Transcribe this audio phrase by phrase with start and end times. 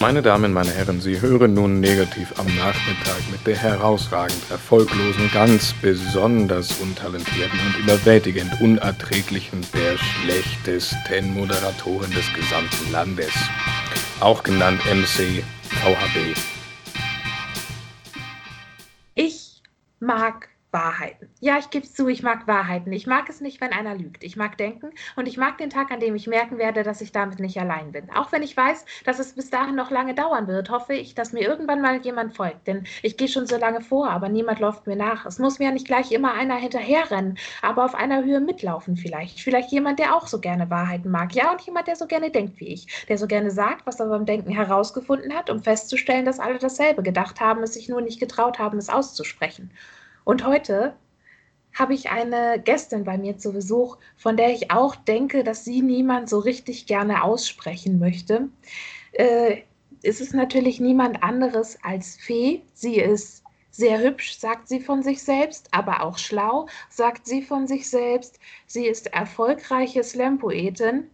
[0.00, 5.74] Meine Damen, meine Herren, Sie hören nun negativ am Nachmittag mit der herausragend erfolglosen, ganz
[5.82, 13.32] besonders untalentierten und überwältigend unerträglichen, der schlechtesten Moderatorin des gesamten Landes.
[14.20, 16.38] Auch genannt MC VHB.
[19.16, 19.60] Ich
[19.98, 21.30] mag Wahrheiten.
[21.40, 22.92] Ja, ich gebe zu, ich mag Wahrheiten.
[22.92, 24.22] Ich mag es nicht, wenn einer lügt.
[24.22, 27.10] Ich mag denken und ich mag den Tag, an dem ich merken werde, dass ich
[27.10, 28.10] damit nicht allein bin.
[28.10, 31.32] Auch wenn ich weiß, dass es bis dahin noch lange dauern wird, hoffe ich, dass
[31.32, 32.66] mir irgendwann mal jemand folgt.
[32.66, 35.24] Denn ich gehe schon so lange vor, aber niemand läuft mir nach.
[35.24, 39.40] Es muss mir ja nicht gleich immer einer hinterherrennen, aber auf einer Höhe mitlaufen vielleicht.
[39.40, 41.34] Vielleicht jemand, der auch so gerne Wahrheiten mag.
[41.34, 43.06] Ja, und jemand, der so gerne denkt wie ich.
[43.08, 47.02] Der so gerne sagt, was er beim Denken herausgefunden hat, um festzustellen, dass alle dasselbe
[47.02, 49.70] gedacht haben, es sich nur nicht getraut haben, es auszusprechen.
[50.28, 50.94] Und heute
[51.72, 55.80] habe ich eine Gästin bei mir zu Besuch, von der ich auch denke, dass sie
[55.80, 58.50] niemand so richtig gerne aussprechen möchte.
[59.12, 59.62] Äh,
[60.02, 62.60] es ist natürlich niemand anderes als Fee.
[62.74, 67.66] Sie ist sehr hübsch, sagt sie von sich selbst, aber auch schlau, sagt sie von
[67.66, 68.38] sich selbst.
[68.66, 71.04] Sie ist erfolgreiche Slam-Poetin,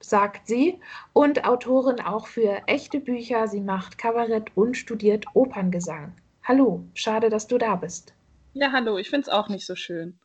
[0.00, 0.78] sagt sie,
[1.14, 3.48] und Autorin auch für echte Bücher.
[3.48, 6.12] Sie macht Kabarett und studiert Operngesang.
[6.42, 8.12] Hallo, schade, dass du da bist.
[8.54, 10.18] Ja, hallo, ich finde es auch nicht so schön.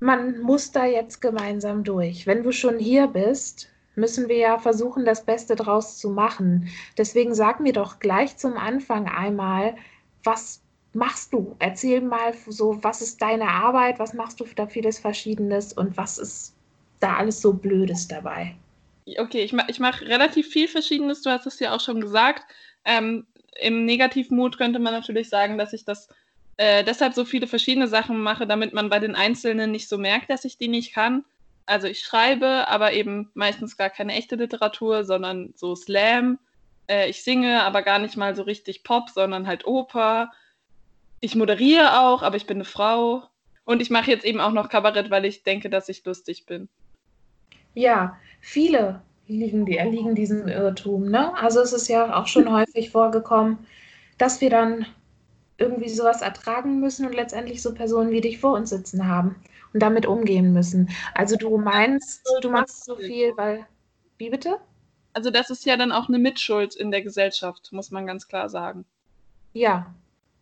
[0.00, 2.26] Man muss da jetzt gemeinsam durch.
[2.26, 6.68] Wenn du schon hier bist, müssen wir ja versuchen, das Beste draus zu machen.
[6.98, 9.76] Deswegen sag mir doch gleich zum Anfang einmal,
[10.24, 10.60] was
[10.92, 11.54] machst du?
[11.60, 16.18] Erzähl mal so, was ist deine Arbeit, was machst du da vieles Verschiedenes und was
[16.18, 16.54] ist
[16.98, 18.56] da alles so Blödes dabei?
[19.18, 22.42] Okay, ich, ma ich mache relativ viel Verschiedenes, du hast es ja auch schon gesagt.
[22.84, 23.26] Ähm,
[23.60, 26.08] Im Negativmut könnte man natürlich sagen, dass ich das
[26.56, 30.30] äh, deshalb so viele verschiedene Sachen mache, damit man bei den Einzelnen nicht so merkt,
[30.30, 31.24] dass ich die nicht kann.
[31.66, 36.38] Also ich schreibe, aber eben meistens gar keine echte Literatur, sondern so Slam.
[36.88, 40.30] Äh, ich singe, aber gar nicht mal so richtig Pop, sondern halt Oper.
[41.20, 43.24] Ich moderiere auch, aber ich bin eine Frau.
[43.64, 46.68] Und ich mache jetzt eben auch noch Kabarett, weil ich denke, dass ich lustig bin.
[47.72, 51.08] Ja, viele liegen, die erliegen diesem Irrtum.
[51.08, 51.34] Ne?
[51.36, 53.58] Also es ist ja auch schon häufig vorgekommen,
[54.18, 54.86] dass wir dann
[55.58, 59.36] irgendwie sowas ertragen müssen und letztendlich so Personen wie dich vor uns sitzen haben
[59.72, 60.90] und damit umgehen müssen.
[61.14, 63.66] Also du meinst, du machst so viel, weil.
[64.18, 64.58] Wie bitte?
[65.12, 68.48] Also das ist ja dann auch eine Mitschuld in der Gesellschaft, muss man ganz klar
[68.48, 68.84] sagen.
[69.52, 69.94] Ja,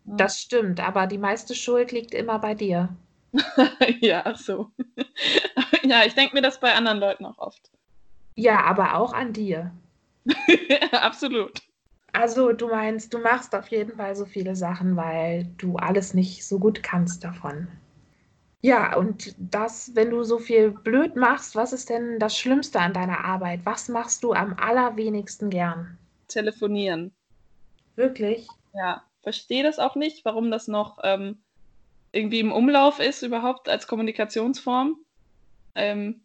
[0.04, 0.16] ja.
[0.16, 2.90] das stimmt, aber die meiste Schuld liegt immer bei dir.
[4.00, 4.70] ja, ach so.
[5.84, 7.70] ja, ich denke mir das bei anderen Leuten auch oft.
[8.34, 9.72] Ja, aber auch an dir.
[10.92, 11.62] Absolut.
[12.12, 16.46] Also du meinst, du machst auf jeden Fall so viele Sachen, weil du alles nicht
[16.46, 17.68] so gut kannst davon.
[18.60, 22.92] Ja, und das, wenn du so viel blöd machst, was ist denn das Schlimmste an
[22.92, 23.60] deiner Arbeit?
[23.64, 25.98] Was machst du am allerwenigsten gern?
[26.28, 27.12] Telefonieren.
[27.96, 28.46] Wirklich?
[28.74, 31.42] Ja, verstehe das auch nicht, warum das noch ähm,
[32.12, 34.96] irgendwie im Umlauf ist, überhaupt als Kommunikationsform.
[35.74, 36.22] Ähm,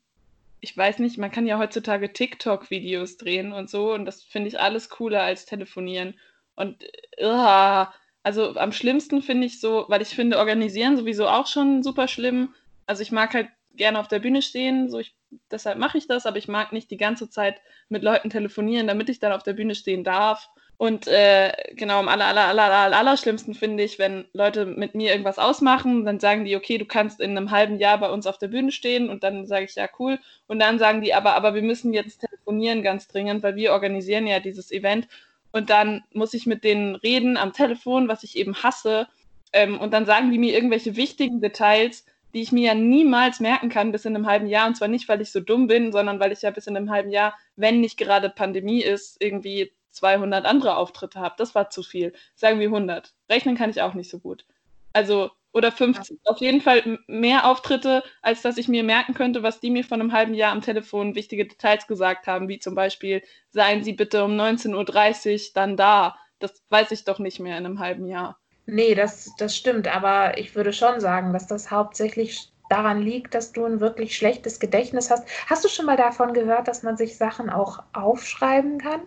[0.59, 4.59] ich weiß nicht, man kann ja heutzutage TikTok-Videos drehen und so und das finde ich
[4.59, 6.16] alles cooler als telefonieren.
[6.56, 6.84] Und
[7.22, 7.85] uh,
[8.23, 12.53] also am schlimmsten finde ich so, weil ich finde organisieren sowieso auch schon super schlimm.
[12.85, 15.16] Also ich mag halt gerne auf der Bühne stehen, so ich,
[15.51, 19.09] deshalb mache ich das, aber ich mag nicht die ganze Zeit mit Leuten telefonieren, damit
[19.09, 20.50] ich dann auf der Bühne stehen darf.
[20.78, 24.94] Und äh, genau, am aller, aller, aller, aller, aller schlimmsten finde ich, wenn Leute mit
[24.94, 28.28] mir irgendwas ausmachen, dann sagen die, okay, du kannst in einem halben Jahr bei uns
[28.28, 30.20] auf der Bühne stehen und dann sage ich, ja, cool.
[30.46, 34.28] Und dann sagen die, aber, aber wir müssen jetzt telefonieren ganz dringend, weil wir organisieren
[34.28, 35.08] ja dieses Event.
[35.52, 39.08] Und dann muss ich mit denen reden am Telefon, was ich eben hasse.
[39.54, 42.06] Ähm, und dann sagen die mir irgendwelche wichtigen Details,
[42.36, 44.68] die ich mir ja niemals merken kann bis in einem halben Jahr.
[44.68, 46.92] Und zwar nicht, weil ich so dumm bin, sondern weil ich ja bis in einem
[46.92, 51.35] halben Jahr, wenn nicht gerade Pandemie ist, irgendwie 200 andere Auftritte habe.
[51.38, 52.13] Das war zu viel.
[52.35, 53.13] Sagen wir 100.
[53.30, 54.46] Rechnen kann ich auch nicht so gut.
[54.94, 56.19] Also, oder 50.
[56.24, 56.31] Ja.
[56.31, 59.99] Auf jeden Fall mehr Auftritte, als dass ich mir merken könnte, was die mir von
[59.99, 64.23] einem halben Jahr am Telefon wichtige Details gesagt haben, wie zum Beispiel, seien Sie bitte
[64.23, 66.17] um 19.30 Uhr dann da.
[66.40, 68.40] Das weiß ich doch nicht mehr in einem halben Jahr.
[68.67, 69.88] Nee, das, das stimmt.
[69.94, 74.59] Aber ich würde schon sagen, dass das hauptsächlich daran liegt, dass du ein wirklich schlechtes
[74.59, 75.28] Gedächtnis hast.
[75.47, 79.02] Hast du schon mal davon gehört, dass man sich Sachen auch aufschreiben kann?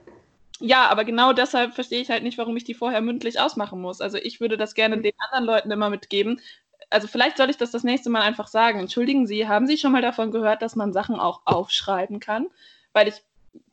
[0.61, 4.01] Ja, aber genau deshalb verstehe ich halt nicht, warum ich die vorher mündlich ausmachen muss.
[4.01, 5.03] Also ich würde das gerne mhm.
[5.03, 6.41] den anderen Leuten immer mitgeben.
[6.91, 8.79] Also vielleicht soll ich das das nächste Mal einfach sagen.
[8.79, 12.49] Entschuldigen Sie, haben Sie schon mal davon gehört, dass man Sachen auch aufschreiben kann?
[12.93, 13.23] Weil ich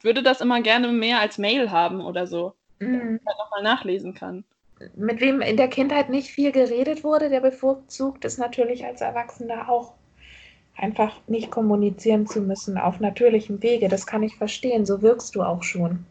[0.01, 2.93] würde das immer gerne mehr als Mail haben oder so, mhm.
[2.93, 4.43] damit man halt nochmal nachlesen kann.
[4.95, 9.69] Mit wem in der Kindheit nicht viel geredet wurde, der bevorzugt ist natürlich als Erwachsener
[9.69, 9.93] auch
[10.75, 13.89] einfach nicht kommunizieren zu müssen auf natürlichem Wege.
[13.89, 14.85] Das kann ich verstehen.
[14.85, 16.05] So wirkst du auch schon.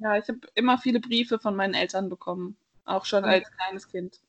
[0.00, 4.20] Ja, ich habe immer viele Briefe von meinen Eltern bekommen, auch schon als kleines Kind.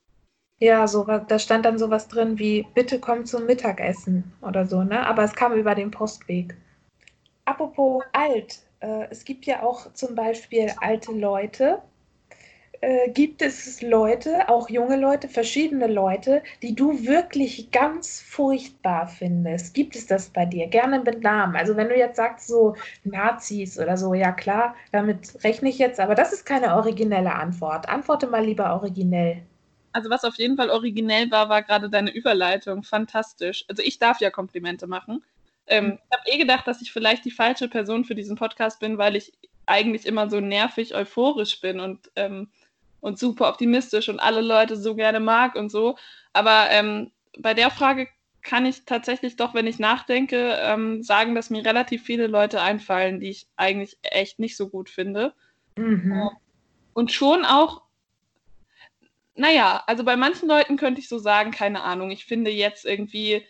[0.60, 5.06] Ja, so, da stand dann sowas drin wie, bitte komm zum Mittagessen oder so, ne?
[5.06, 6.56] Aber es kam über den Postweg.
[7.44, 11.80] Apropos alt, äh, es gibt ja auch zum Beispiel alte Leute,
[12.80, 19.74] äh, gibt es Leute, auch junge Leute, verschiedene Leute, die du wirklich ganz furchtbar findest?
[19.74, 20.68] Gibt es das bei dir?
[20.68, 21.56] Gerne mit Namen.
[21.56, 25.98] Also wenn du jetzt sagst so Nazis oder so, ja klar, damit rechne ich jetzt,
[25.98, 27.88] aber das ist keine originelle Antwort.
[27.88, 29.42] Antworte mal lieber originell.
[29.92, 32.84] Also was auf jeden Fall originell war, war gerade deine Überleitung.
[32.84, 33.64] Fantastisch.
[33.68, 35.24] Also ich darf ja Komplimente machen.
[35.66, 35.92] Ähm, mhm.
[36.10, 39.16] Ich habe eh gedacht, dass ich vielleicht die falsche Person für diesen Podcast bin, weil
[39.16, 39.32] ich
[39.66, 42.48] eigentlich immer so nervig euphorisch bin und ähm,
[43.00, 45.96] und super optimistisch und alle Leute so gerne mag und so.
[46.32, 48.08] Aber ähm, bei der Frage
[48.42, 53.20] kann ich tatsächlich doch, wenn ich nachdenke, ähm, sagen, dass mir relativ viele Leute einfallen,
[53.20, 55.34] die ich eigentlich echt nicht so gut finde.
[55.76, 56.30] Mhm.
[56.94, 57.82] Und schon auch,
[59.34, 63.44] naja, also bei manchen Leuten könnte ich so sagen, keine Ahnung, ich finde jetzt irgendwie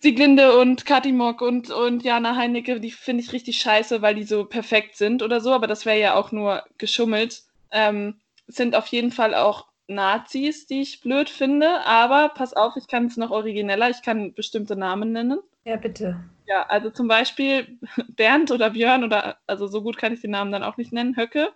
[0.00, 4.24] Sieglinde und Kati Mock und, und Jana Heinecke, die finde ich richtig scheiße, weil die
[4.24, 7.42] so perfekt sind oder so, aber das wäre ja auch nur geschummelt.
[7.70, 12.88] Ähm, sind auf jeden Fall auch Nazis, die ich blöd finde, aber pass auf, ich
[12.88, 15.38] kann es noch origineller, ich kann bestimmte Namen nennen.
[15.64, 16.20] Ja, bitte.
[16.46, 17.78] Ja, also zum Beispiel
[18.08, 21.16] Bernd oder Björn oder, also so gut kann ich den Namen dann auch nicht nennen,
[21.16, 21.50] Höcke.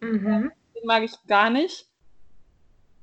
[0.00, 0.50] Mhm.
[0.74, 1.86] Den mag ich gar nicht.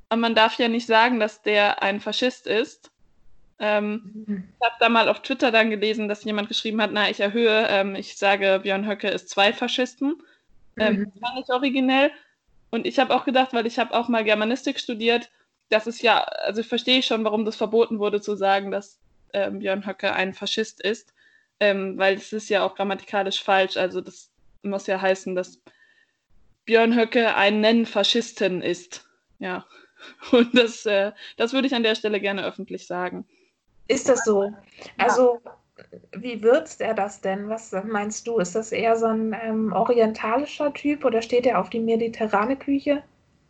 [0.10, 2.92] Aber man darf ja nicht sagen, dass der ein Faschist ist.
[3.60, 4.44] Ähm, mhm.
[4.60, 7.68] Ich habe da mal auf Twitter dann gelesen, dass jemand geschrieben hat, na, ich erhöhe,
[7.70, 10.22] ähm, ich sage, Björn Höcke ist zwei Faschisten.
[10.78, 11.12] Ähm, mhm.
[11.20, 12.12] Das nicht originell.
[12.70, 15.30] Und ich habe auch gedacht, weil ich habe auch mal Germanistik studiert,
[15.70, 19.00] das ist ja, also verstehe ich schon, warum das verboten wurde zu sagen, dass
[19.34, 21.14] ähm, Björn Höcke ein Faschist ist,
[21.60, 23.78] ähm, weil es ist ja auch grammatikalisch falsch.
[23.78, 24.32] Also das
[24.62, 25.62] muss ja heißen, dass
[26.66, 29.08] Björn Höcke ein Nennfaschisten ist.
[29.40, 29.66] Ja.
[30.32, 33.26] Und das, äh, das würde ich an der Stelle gerne öffentlich sagen.
[33.88, 34.52] Ist das so?
[34.98, 35.58] Also ja
[36.12, 37.50] wie würzt er das denn?
[37.50, 38.40] Was meinst du?
[38.40, 43.04] Ist das eher so ein ähm, orientalischer Typ oder steht er auf die mediterrane Küche?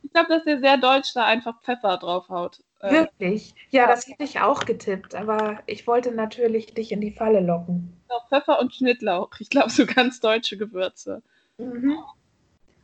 [0.03, 2.61] Ich glaube, dass er sehr deutsch da einfach Pfeffer draufhaut.
[2.79, 3.53] Äh, Wirklich?
[3.71, 7.39] Ja, ja, das hätte ich auch getippt, aber ich wollte natürlich dich in die Falle
[7.39, 7.93] locken.
[8.29, 9.29] Pfeffer und Schnittlauch.
[9.39, 11.21] Ich glaube, so ganz deutsche Gewürze.
[11.57, 11.97] Mhm.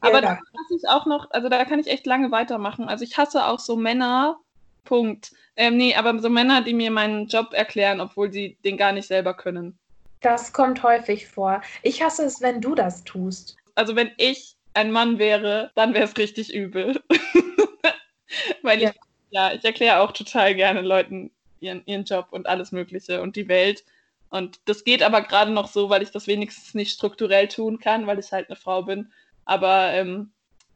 [0.01, 2.89] Aber ja, da hasse ich auch noch, also da kann ich echt lange weitermachen.
[2.89, 4.37] Also ich hasse auch so Männer,
[4.83, 5.31] Punkt.
[5.55, 9.07] Ähm, nee, aber so Männer, die mir meinen Job erklären, obwohl sie den gar nicht
[9.07, 9.77] selber können.
[10.21, 11.61] Das kommt häufig vor.
[11.81, 13.57] Ich hasse es, wenn du das tust.
[13.75, 17.01] Also wenn ich ein Mann wäre, dann wäre es richtig übel.
[18.61, 18.89] Weil ja.
[18.89, 18.95] ich,
[19.31, 21.29] ja, ich erkläre auch total gerne Leuten
[21.59, 23.83] ihren, ihren Job und alles Mögliche und die Welt.
[24.29, 28.07] Und das geht aber gerade noch so, weil ich das wenigstens nicht strukturell tun kann,
[28.07, 29.11] weil ich halt eine Frau bin.
[29.45, 30.31] Aber ähm,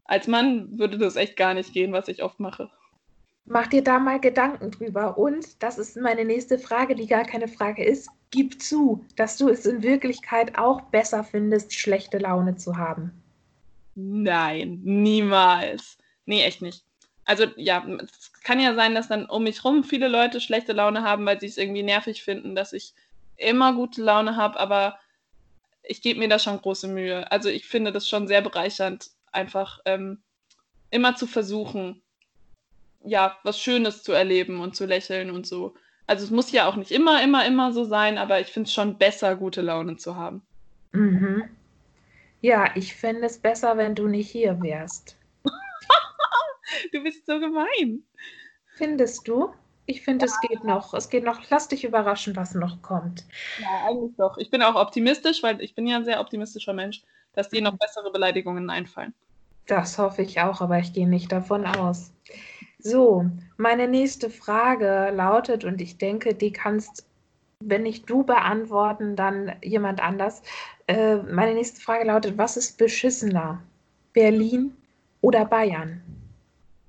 [0.05, 2.69] als Mann würde das echt gar nicht gehen, was ich oft mache.
[3.49, 5.17] Mach dir da mal Gedanken drüber.
[5.17, 9.49] Und, das ist meine nächste Frage, die gar keine Frage ist, gib zu, dass du
[9.49, 13.11] es in Wirklichkeit auch besser findest, schlechte Laune zu haben.
[13.95, 15.97] Nein, niemals.
[16.25, 16.83] Nee, echt nicht.
[17.23, 21.03] Also ja, es kann ja sein, dass dann um mich rum viele Leute schlechte Laune
[21.03, 22.93] haben, weil sie es irgendwie nervig finden, dass ich
[23.37, 24.99] immer gute Laune habe, aber
[25.83, 27.29] ich gebe mir da schon große Mühe.
[27.31, 30.21] Also ich finde das schon sehr bereichernd, einfach ähm,
[30.89, 32.01] immer zu versuchen,
[33.07, 35.73] ja, was Schönes zu erleben und zu lächeln und so.
[36.05, 38.73] Also es muss ja auch nicht immer, immer, immer so sein, aber ich finde es
[38.73, 40.41] schon besser, gute Laune zu haben.
[40.91, 41.43] Mhm.
[42.41, 45.17] Ja, ich fände es besser, wenn du nicht hier wärst.
[46.93, 48.03] du bist so gemein.
[48.75, 49.53] Findest du?
[49.85, 50.31] Ich finde, ja.
[50.31, 50.93] es geht noch.
[50.93, 51.41] Es geht noch.
[51.49, 53.25] Lass dich überraschen, was noch kommt.
[53.59, 54.37] Ja, eigentlich doch.
[54.37, 57.73] Ich bin auch optimistisch, weil ich bin ja ein sehr optimistischer Mensch, dass dir noch
[57.73, 57.79] mhm.
[57.79, 59.13] bessere Beleidigungen einfallen.
[59.65, 62.11] Das hoffe ich auch, aber ich gehe nicht davon aus.
[62.79, 63.25] So,
[63.57, 67.05] meine nächste Frage lautet, und ich denke, die kannst,
[67.59, 70.43] wenn nicht du beantworten, dann jemand anders.
[70.87, 73.61] Äh, meine nächste Frage lautet, was ist beschissener?
[74.13, 74.75] Berlin
[75.21, 76.01] oder Bayern?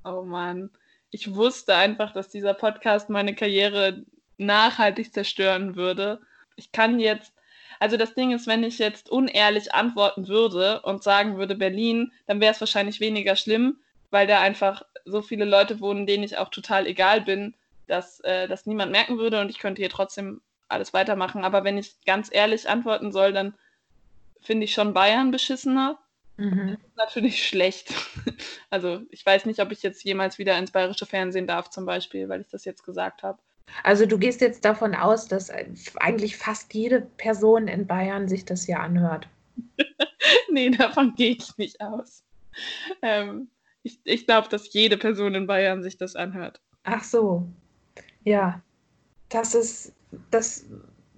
[0.04, 0.71] Oh Mann,
[1.11, 4.04] ich wusste einfach, dass dieser Podcast meine Karriere
[4.37, 6.21] nachhaltig zerstören würde.
[6.57, 7.33] Ich kann jetzt,
[7.80, 12.40] also das Ding ist, wenn ich jetzt unehrlich antworten würde und sagen würde Berlin, dann
[12.40, 13.78] wäre es wahrscheinlich weniger schlimm,
[14.11, 17.55] weil da einfach so viele Leute wohnen, denen ich auch total egal bin,
[17.87, 21.45] dass äh, das niemand merken würde und ich könnte hier trotzdem alles weitermachen.
[21.45, 23.55] Aber wenn ich ganz ehrlich antworten soll, dann
[24.41, 25.99] finde ich schon Bayern beschissener.
[26.37, 26.79] Mhm.
[26.81, 27.93] Das ist natürlich schlecht.
[28.71, 32.29] Also ich weiß nicht, ob ich jetzt jemals wieder ins bayerische Fernsehen darf, zum Beispiel,
[32.29, 33.38] weil ich das jetzt gesagt habe.
[33.83, 35.50] Also du gehst jetzt davon aus, dass
[35.97, 39.27] eigentlich fast jede Person in Bayern sich das hier anhört.
[40.50, 42.25] nee, davon gehe ich nicht aus.
[43.00, 43.49] Ähm,
[43.82, 46.61] ich ich glaube, dass jede Person in Bayern sich das anhört.
[46.85, 47.47] Ach so.
[48.25, 48.62] Ja.
[49.28, 49.92] Das ist,
[50.30, 50.64] das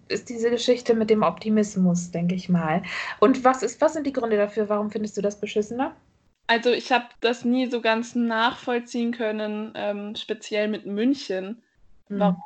[0.09, 2.83] ist diese Geschichte mit dem Optimismus, denke ich mal.
[3.21, 4.69] Und was ist, was sind die Gründe dafür?
[4.69, 5.95] Warum findest du das beschissener?
[6.49, 11.62] Also ich habe das nie so ganz nachvollziehen können, ähm, speziell mit München,
[12.09, 12.19] Hm.
[12.19, 12.43] warum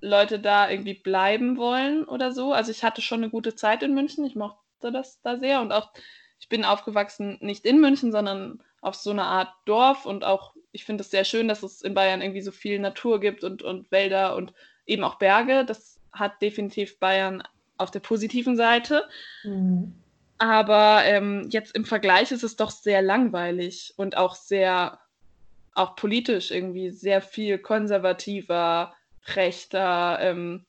[0.00, 2.54] Leute da irgendwie bleiben wollen oder so.
[2.54, 5.72] Also ich hatte schon eine gute Zeit in München, ich mochte das da sehr und
[5.72, 5.90] auch
[6.38, 10.84] ich bin aufgewachsen nicht in München, sondern auf so einer Art Dorf und auch ich
[10.84, 13.90] finde es sehr schön, dass es in Bayern irgendwie so viel Natur gibt und, und
[13.90, 14.52] Wälder und
[14.86, 15.64] eben auch Berge.
[15.64, 17.42] Das hat definitiv Bayern
[17.76, 19.08] auf der positiven Seite.
[19.42, 19.94] Hm.
[20.38, 24.98] Aber ähm, jetzt im Vergleich ist es doch sehr langweilig und auch sehr,
[25.74, 28.94] auch politisch irgendwie sehr viel konservativer,
[29.34, 30.18] rechter.
[30.20, 30.64] Ähm,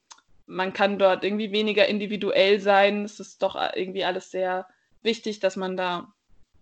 [0.45, 3.05] man kann dort irgendwie weniger individuell sein.
[3.05, 4.67] Es ist doch irgendwie alles sehr
[5.03, 6.11] wichtig, dass man da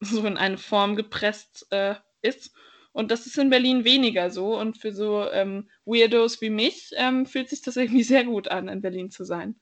[0.01, 2.51] so in eine Form gepresst äh, ist.
[2.91, 4.57] Und das ist in Berlin weniger so.
[4.57, 8.67] Und für so ähm, Weirdos wie mich ähm, fühlt sich das irgendwie sehr gut an,
[8.67, 9.55] in Berlin zu sein.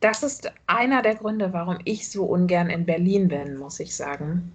[0.00, 4.52] Das ist einer der Gründe, warum ich so ungern in Berlin bin, muss ich sagen.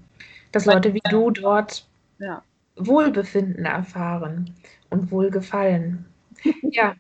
[0.52, 1.88] Dass Leute wie du dort
[2.20, 2.44] Ja.
[2.76, 4.54] Wohlbefinden erfahren
[4.90, 6.06] und Wohlgefallen.
[6.72, 6.96] Ja.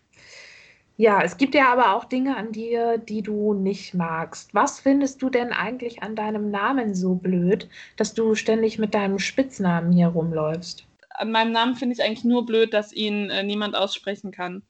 [1.00, 4.53] Ja, es gibt ja aber auch Dinge an dir, die du nicht magst.
[4.53, 9.18] Was findest du denn eigentlich an deinem Namen so blöd, dass du ständig mit deinem
[9.18, 10.84] Spitznamen hier rumläufst?
[11.12, 14.62] An meinem Namen finde ich eigentlich nur blöd, dass ihn äh, niemand aussprechen kann.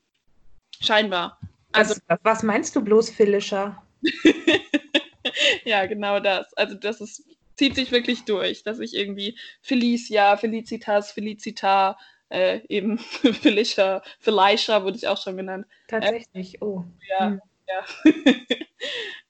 [0.79, 1.39] Scheinbar.
[1.71, 3.81] Also, Was, was meinst du bloß, Philischer?
[5.65, 6.53] ja, genau das.
[6.53, 7.23] Also, das ist,
[7.55, 11.97] zieht sich wirklich durch, dass ich irgendwie Felicia, Felicitas, Felicita,
[12.29, 12.97] äh, eben
[13.41, 15.65] Felicia, Felicia wurde ich auch schon genannt.
[15.87, 16.83] Tatsächlich, oh.
[17.09, 17.41] Ja, Hm.
[17.67, 18.13] ja.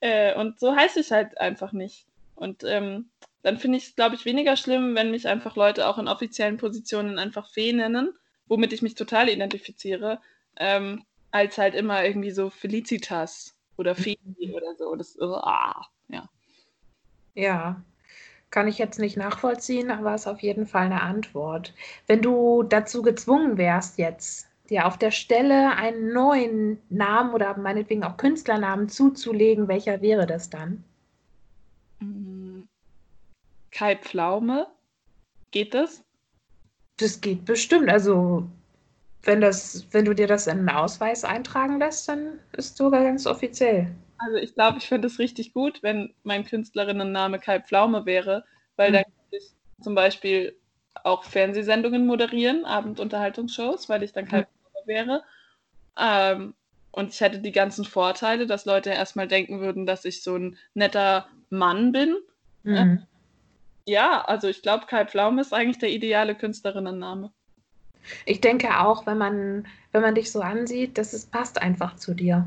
[0.00, 2.06] äh, und so heiße ich halt einfach nicht.
[2.34, 3.10] Und ähm,
[3.42, 6.56] dann finde ich es, glaube ich, weniger schlimm, wenn mich einfach Leute auch in offiziellen
[6.56, 8.12] Positionen einfach Fee nennen,
[8.48, 10.20] womit ich mich total identifiziere,
[10.56, 14.18] ähm, als halt immer irgendwie so Felicitas oder Fee
[14.52, 14.94] oder so.
[14.94, 16.28] Das, ah, ja.
[17.34, 17.82] Ja,
[18.50, 21.74] kann ich jetzt nicht nachvollziehen, aber ist auf jeden Fall eine Antwort.
[22.06, 28.04] Wenn du dazu gezwungen wärst, jetzt dir auf der Stelle einen neuen Namen oder meinetwegen
[28.04, 30.84] auch Künstlernamen zuzulegen, welcher wäre das dann?
[32.00, 32.62] Mm,
[33.70, 34.66] Kai Pflaume,
[35.50, 36.02] geht das?
[36.98, 37.88] Das geht bestimmt.
[37.88, 38.48] Also,
[39.22, 43.26] wenn das, wenn du dir das in einen Ausweis eintragen lässt, dann ist sogar ganz
[43.26, 43.90] offiziell.
[44.20, 48.44] Also ich glaube, ich fände es richtig gut, wenn mein Künstlerinnenname Kai Pflaume wäre,
[48.76, 48.94] weil Hm.
[48.94, 50.56] dann könnte ich zum Beispiel
[51.04, 54.46] auch Fernsehsendungen moderieren, Abendunterhaltungsshows, weil ich dann Kai Hm.
[54.46, 55.24] Pflaume wäre.
[55.98, 56.54] Ähm,
[56.92, 60.58] und ich hätte die ganzen Vorteile, dass Leute erstmal denken würden, dass ich so ein
[60.74, 62.16] netter Mann bin.
[62.64, 63.06] Mhm.
[63.86, 67.32] Ja, also ich glaube, Kai Pflaume ist eigentlich der ideale Künstlerinnenname.
[68.26, 72.14] Ich denke auch, wenn man, wenn man dich so ansieht, das ist, passt einfach zu
[72.14, 72.46] dir.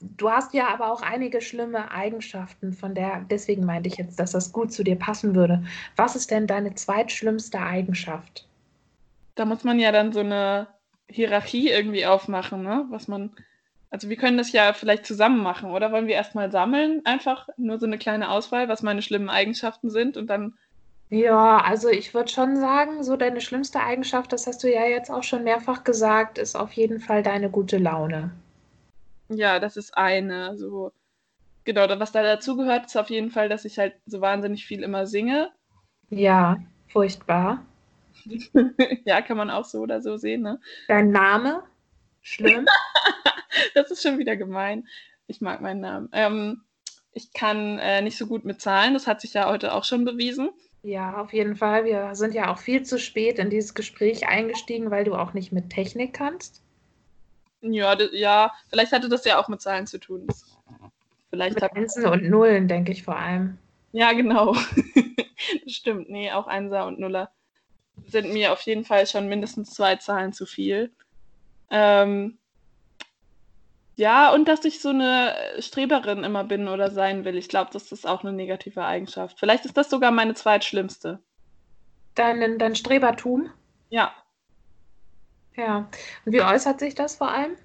[0.00, 4.32] Du hast ja aber auch einige schlimme Eigenschaften, von der, deswegen meinte ich jetzt, dass
[4.32, 5.64] das gut zu dir passen würde.
[5.96, 8.46] Was ist denn deine zweitschlimmste Eigenschaft?
[9.36, 10.68] Da muss man ja dann so eine
[11.08, 12.84] Hierarchie irgendwie aufmachen, ne?
[12.90, 13.30] Was man.
[13.90, 17.00] Also wir können das ja vielleicht zusammen machen, oder wollen wir erstmal sammeln?
[17.04, 20.54] Einfach nur so eine kleine Auswahl, was meine schlimmen Eigenschaften sind und dann.
[21.08, 25.10] Ja, also ich würde schon sagen, so deine schlimmste Eigenschaft, das hast du ja jetzt
[25.10, 28.32] auch schon mehrfach gesagt, ist auf jeden Fall deine gute Laune.
[29.28, 30.56] Ja, das ist eine.
[30.56, 30.92] So.
[31.64, 35.06] Genau, was da dazugehört, ist auf jeden Fall, dass ich halt so wahnsinnig viel immer
[35.06, 35.50] singe.
[36.10, 37.64] Ja, furchtbar.
[39.04, 40.60] ja, kann man auch so oder so sehen, ne?
[40.88, 41.62] Dein Name?
[42.22, 42.66] Schlimm.
[43.74, 44.86] Das ist schon wieder gemein.
[45.28, 46.10] Ich mag meinen Namen.
[46.12, 46.62] Ähm,
[47.12, 50.04] ich kann äh, nicht so gut mit Zahlen, das hat sich ja heute auch schon
[50.04, 50.50] bewiesen.
[50.82, 51.84] Ja, auf jeden Fall.
[51.84, 55.52] Wir sind ja auch viel zu spät in dieses Gespräch eingestiegen, weil du auch nicht
[55.52, 56.62] mit Technik kannst.
[57.62, 60.26] Ja, ja, vielleicht hatte das ja auch mit Zahlen zu tun.
[61.30, 63.58] Vielleicht Mit Einsen und Nullen, denke ich vor allem.
[63.92, 64.54] ja, genau.
[65.64, 66.08] das stimmt.
[66.08, 67.30] Nee, auch Einser und Nuller
[68.06, 70.92] sind mir auf jeden Fall schon mindestens zwei Zahlen zu viel.
[71.70, 72.38] Ähm,
[73.96, 77.36] ja, und dass ich so eine Streberin immer bin oder sein will.
[77.36, 79.40] Ich glaube, das ist auch eine negative Eigenschaft.
[79.40, 81.18] Vielleicht ist das sogar meine zweitschlimmste.
[82.14, 83.50] Dein, dein Strebertum?
[83.88, 84.14] Ja,
[85.56, 85.88] Ja.
[86.24, 87.56] Und wie äußert sich das vor allem?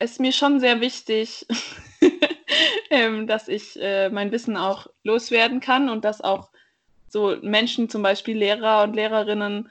[0.00, 1.46] es ist mir schon sehr wichtig,
[2.90, 6.50] ähm, dass ich äh, mein Wissen auch loswerden kann und dass auch
[7.06, 9.68] so Menschen, zum Beispiel Lehrer und Lehrerinnen,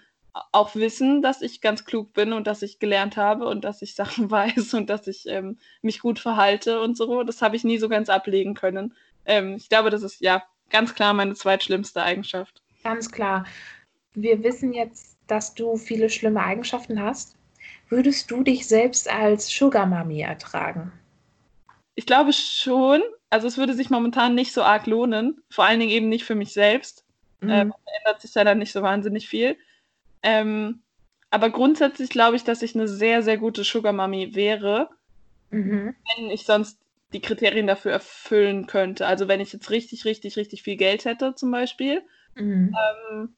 [0.52, 3.96] auch wissen, dass ich ganz klug bin und dass ich gelernt habe und dass ich
[3.96, 7.24] Sachen weiß und dass ich ähm, mich gut verhalte und so.
[7.24, 8.94] Das habe ich nie so ganz ablegen können.
[9.26, 12.62] Ähm, ich glaube, das ist ja ganz klar meine zweitschlimmste Eigenschaft.
[12.84, 13.46] Ganz klar.
[14.14, 17.39] Wir wissen jetzt, dass du viele schlimme Eigenschaften hast.
[17.90, 20.92] Würdest du dich selbst als Sugar Mami ertragen?
[21.96, 23.02] Ich glaube schon.
[23.32, 25.42] Also es würde sich momentan nicht so arg lohnen.
[25.50, 27.04] Vor allen Dingen eben nicht für mich selbst.
[27.42, 27.50] Mhm.
[27.50, 29.58] Ähm, ändert sich ja dann nicht so wahnsinnig viel.
[30.22, 30.82] Ähm,
[31.32, 34.90] aber grundsätzlich glaube ich, dass ich eine sehr, sehr gute Sugar Mami wäre,
[35.52, 35.96] mhm.
[36.16, 36.80] wenn ich sonst
[37.14, 39.08] die Kriterien dafür erfüllen könnte.
[39.08, 42.02] Also wenn ich jetzt richtig, richtig, richtig viel Geld hätte zum Beispiel,
[42.36, 42.76] mhm.
[43.12, 43.36] ähm,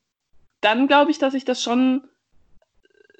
[0.61, 2.07] dann glaube ich, dass ich das schon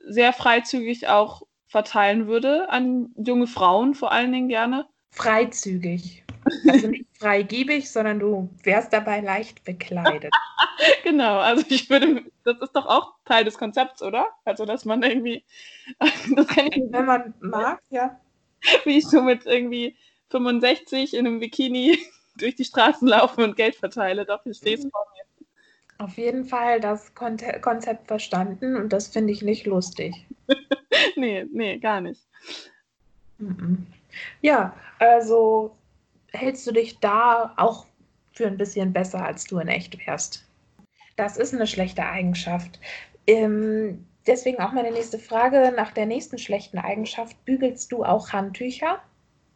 [0.08, 4.88] sehr freizügig auch verteilen würde an junge Frauen vor allen Dingen gerne.
[5.12, 6.24] Freizügig.
[6.68, 10.34] Also nicht freigebig, sondern du wärst dabei leicht bekleidet.
[11.04, 14.28] genau, also ich würde, das ist doch auch Teil des Konzepts, oder?
[14.44, 15.46] Also, dass man irgendwie,
[16.36, 18.20] das kann ich Wenn man mag, ja.
[18.86, 19.98] Wie ich so mit irgendwie
[20.30, 21.98] 65 in einem Bikini
[22.38, 24.26] durch die Straßen laufe und Geld verteile.
[24.26, 25.24] Doch, ich stehe es vor mir.
[26.02, 30.26] Auf jeden Fall das Konzept verstanden und das finde ich nicht lustig.
[31.16, 32.28] nee, nee, gar nicht.
[34.42, 35.76] Ja, also
[36.32, 37.86] hältst du dich da auch
[38.32, 40.44] für ein bisschen besser, als du in echt wärst.
[41.18, 42.80] Das ist eine schlechte Eigenschaft.
[43.28, 47.46] Ähm, deswegen auch meine nächste Frage nach der nächsten schlechten Eigenschaft.
[47.46, 49.00] Bügelst du auch Handtücher?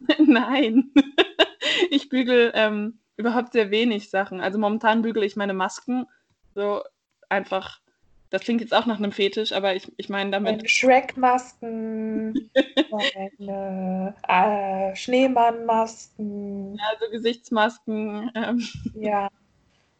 [0.19, 0.91] Nein,
[1.89, 4.41] ich bügel ähm, überhaupt sehr wenig Sachen.
[4.41, 6.05] Also momentan bügele ich meine Masken
[6.55, 6.81] so
[7.29, 7.79] einfach.
[8.31, 10.69] Das klingt jetzt auch nach einem Fetisch, aber ich, ich meine damit.
[10.69, 12.49] Shrek-Masken,
[14.27, 16.75] äh, Schneemann-Masken.
[16.75, 18.31] Ja, so Gesichtsmasken.
[18.33, 18.67] Ähm.
[18.95, 19.29] Ja.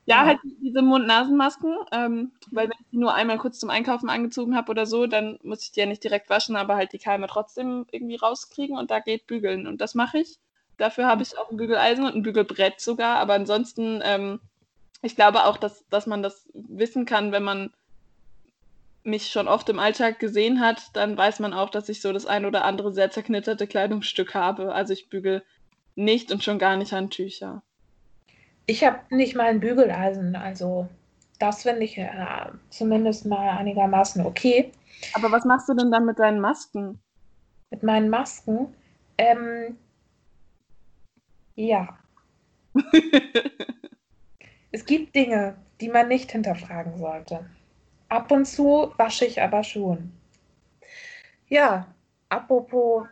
[0.07, 4.55] Ja, halt diese Mund-Nasen-Masken, ähm, weil wenn ich die nur einmal kurz zum Einkaufen angezogen
[4.55, 7.25] habe oder so, dann muss ich die ja nicht direkt waschen, aber halt die Keime
[7.27, 9.65] trotzdem irgendwie rauskriegen und da geht bügeln.
[9.65, 10.37] Und das mache ich.
[10.77, 14.41] Dafür habe ich auch ein Bügeleisen und ein Bügelbrett sogar, aber ansonsten, ähm,
[15.05, 17.71] ich glaube auch, dass, dass man das wissen kann, wenn man
[19.03, 22.25] mich schon oft im Alltag gesehen hat, dann weiß man auch, dass ich so das
[22.25, 24.73] ein oder andere sehr zerknitterte Kleidungsstück habe.
[24.73, 25.43] Also ich bügel
[25.95, 27.61] nicht und schon gar nicht Handtücher.
[28.65, 30.89] Ich habe nicht mal ein Bügeleisen, also
[31.37, 32.09] das finde ich äh,
[32.71, 34.71] zumindest mal einigermaßen okay.
[35.13, 36.99] Aber was machst du denn dann mit deinen Masken?
[37.69, 38.73] Mit meinen Masken?
[39.19, 39.77] Ähm,
[41.55, 41.95] ja.
[44.75, 47.49] es gibt Dinge, die man nicht hinterfragen sollte.
[48.09, 50.11] Ab und zu wasche ich aber schon.
[51.47, 51.87] Ja,
[52.27, 53.07] apropos,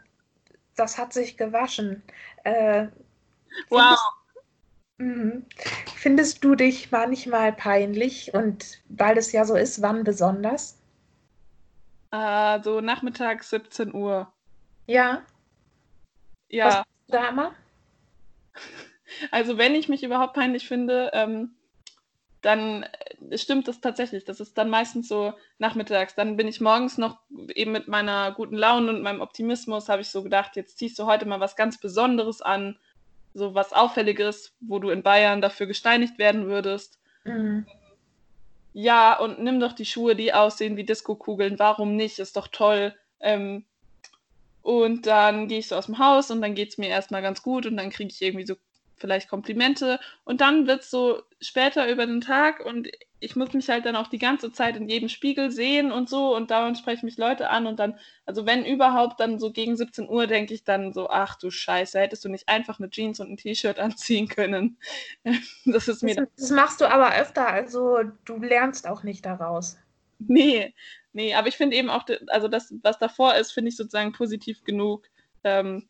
[0.75, 2.03] das hat sich gewaschen.
[2.43, 2.87] Äh,
[3.69, 3.97] wow.
[4.97, 5.45] Mhm.
[5.95, 10.77] Findest du dich manchmal peinlich und weil es ja so ist, wann besonders?
[12.11, 14.29] Äh, so nachmittags 17 Uhr.
[14.85, 15.23] Ja.
[16.49, 16.65] Ja.
[16.65, 17.55] Was da immer?
[19.31, 21.55] Also wenn ich mich überhaupt peinlich finde, ähm,
[22.41, 22.85] dann
[23.35, 24.25] stimmt das tatsächlich.
[24.25, 26.15] Das ist dann meistens so nachmittags.
[26.15, 27.19] Dann bin ich morgens noch
[27.55, 31.05] eben mit meiner guten Laune und meinem Optimismus, habe ich so gedacht, jetzt ziehst du
[31.05, 32.77] heute mal was ganz Besonderes an
[33.33, 36.99] so was Auffälliges, wo du in Bayern dafür gesteinigt werden würdest.
[37.23, 37.65] Mhm.
[38.73, 41.59] Ja, und nimm doch die Schuhe, die aussehen wie Disco-Kugeln.
[41.59, 42.19] Warum nicht?
[42.19, 42.95] Ist doch toll.
[43.19, 43.65] Ähm,
[44.61, 47.43] und dann gehe ich so aus dem Haus und dann geht es mir erstmal ganz
[47.43, 48.55] gut und dann kriege ich irgendwie so
[49.03, 52.87] vielleicht Komplimente und dann wird es so später über den Tag und
[53.19, 56.33] ich muss mich halt dann auch die ganze Zeit in jedem Spiegel sehen und so
[56.33, 60.07] und dauernd sprechen mich Leute an und dann, also wenn überhaupt, dann so gegen 17
[60.07, 63.29] Uhr denke ich dann so, ach du Scheiße, hättest du nicht einfach eine Jeans und
[63.29, 64.77] ein T-Shirt anziehen können.
[65.65, 66.15] Das ist mir.
[66.15, 69.77] Das, das machst du aber öfter, also du lernst auch nicht daraus.
[70.19, 70.73] Nee,
[71.11, 74.63] nee, aber ich finde eben auch, also das, was davor ist, finde ich sozusagen positiv
[74.63, 75.09] genug,
[75.43, 75.87] ähm,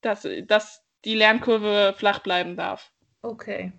[0.00, 2.92] dass, dass die Lernkurve flach bleiben darf.
[3.22, 3.72] Okay.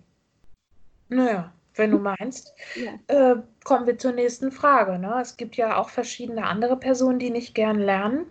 [1.08, 2.52] Naja, wenn du meinst.
[2.74, 3.32] Ja.
[3.32, 4.98] Äh, kommen wir zur nächsten Frage.
[4.98, 5.16] Ne?
[5.20, 8.26] Es gibt ja auch verschiedene andere Personen, die nicht gern lernen.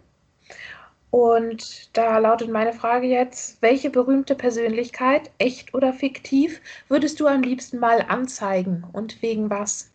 [1.11, 7.41] Und da lautet meine Frage jetzt, welche berühmte Persönlichkeit, echt oder fiktiv, würdest du am
[7.41, 9.91] liebsten mal anzeigen und wegen was?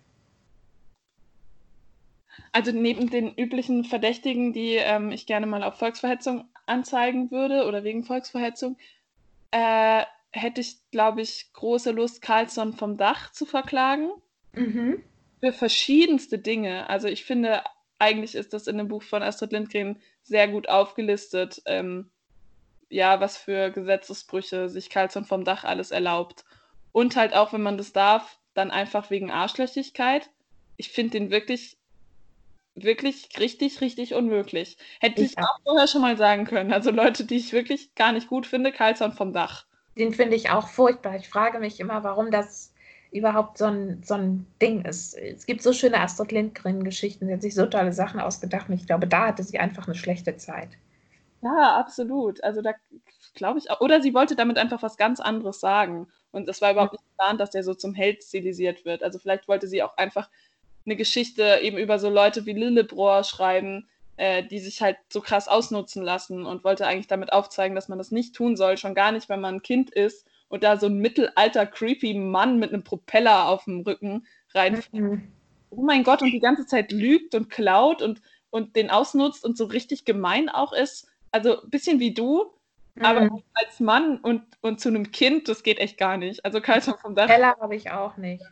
[2.52, 7.84] Also neben den üblichen Verdächtigen, die ähm, ich gerne mal auf Volksverhetzung anzeigen würde oder
[7.84, 8.76] wegen Volksverhetzung,
[9.50, 14.10] äh, hätte ich, glaube ich, große Lust, Carlsson vom Dach zu verklagen.
[14.54, 15.02] Mhm.
[15.40, 16.88] Für verschiedenste Dinge.
[16.88, 17.62] Also ich finde,
[17.98, 22.10] eigentlich ist das in dem Buch von Astrid Lindgren sehr gut aufgelistet, ähm,
[22.88, 26.44] ja, was für Gesetzesbrüche sich Carlsson vom Dach alles erlaubt.
[26.92, 30.30] Und halt auch, wenn man das darf, dann einfach wegen Arschlöchigkeit.
[30.76, 31.76] Ich finde den wirklich,
[32.74, 34.76] wirklich richtig, richtig unmöglich.
[35.00, 36.72] Hätte ich, ich auch vorher schon mal sagen können.
[36.72, 39.66] Also Leute, die ich wirklich gar nicht gut finde, Carlsson vom Dach.
[39.96, 41.16] Den finde ich auch furchtbar.
[41.16, 42.72] Ich frage mich immer, warum das
[43.12, 45.14] überhaupt so ein, so ein Ding ist.
[45.14, 48.86] Es gibt so schöne Astrid Lindgren-Geschichten, sie hat sich so tolle Sachen ausgedacht und ich
[48.86, 50.70] glaube, da hatte sie einfach eine schlechte Zeit.
[51.40, 52.42] Ja, absolut.
[52.42, 52.72] Also da
[53.34, 53.80] glaube ich auch.
[53.80, 56.08] Oder sie wollte damit einfach was ganz anderes sagen.
[56.32, 59.02] Und es war überhaupt nicht geplant, dass der so zum Held stilisiert wird.
[59.02, 60.28] Also vielleicht wollte sie auch einfach
[60.86, 65.48] eine Geschichte eben über so Leute wie Lillebrohr schreiben, äh, die sich halt so krass
[65.48, 69.12] ausnutzen lassen und wollte eigentlich damit aufzeigen, dass man das nicht tun soll, schon gar
[69.12, 72.84] nicht, wenn man ein Kind ist und da so ein mittelalter creepy Mann mit einem
[72.84, 74.92] Propeller auf dem Rücken reinfällt.
[74.92, 75.32] Mhm.
[75.70, 79.56] Oh mein Gott, und die ganze Zeit lügt und klaut und, und den ausnutzt und
[79.56, 81.08] so richtig gemein auch ist.
[81.32, 82.52] Also ein bisschen wie du,
[82.94, 83.04] mhm.
[83.04, 86.44] aber als Mann und, und zu einem Kind, das geht echt gar nicht.
[86.44, 87.26] Also Kaiser vom Dach.
[87.26, 88.44] Propeller habe ich auch nicht.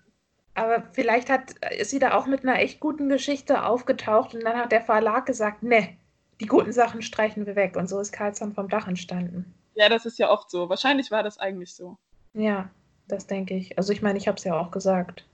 [0.54, 4.56] Aber vielleicht hat, ist sie da auch mit einer echt guten Geschichte aufgetaucht und dann
[4.56, 5.96] hat der Verlag gesagt, ne,
[6.40, 7.76] die guten Sachen streichen wir weg.
[7.76, 9.54] Und so ist Karlsson vom Dach entstanden.
[9.74, 10.68] Ja, das ist ja oft so.
[10.68, 11.96] Wahrscheinlich war das eigentlich so.
[12.34, 12.68] Ja,
[13.08, 13.78] das denke ich.
[13.78, 15.24] Also ich meine, ich habe es ja auch gesagt.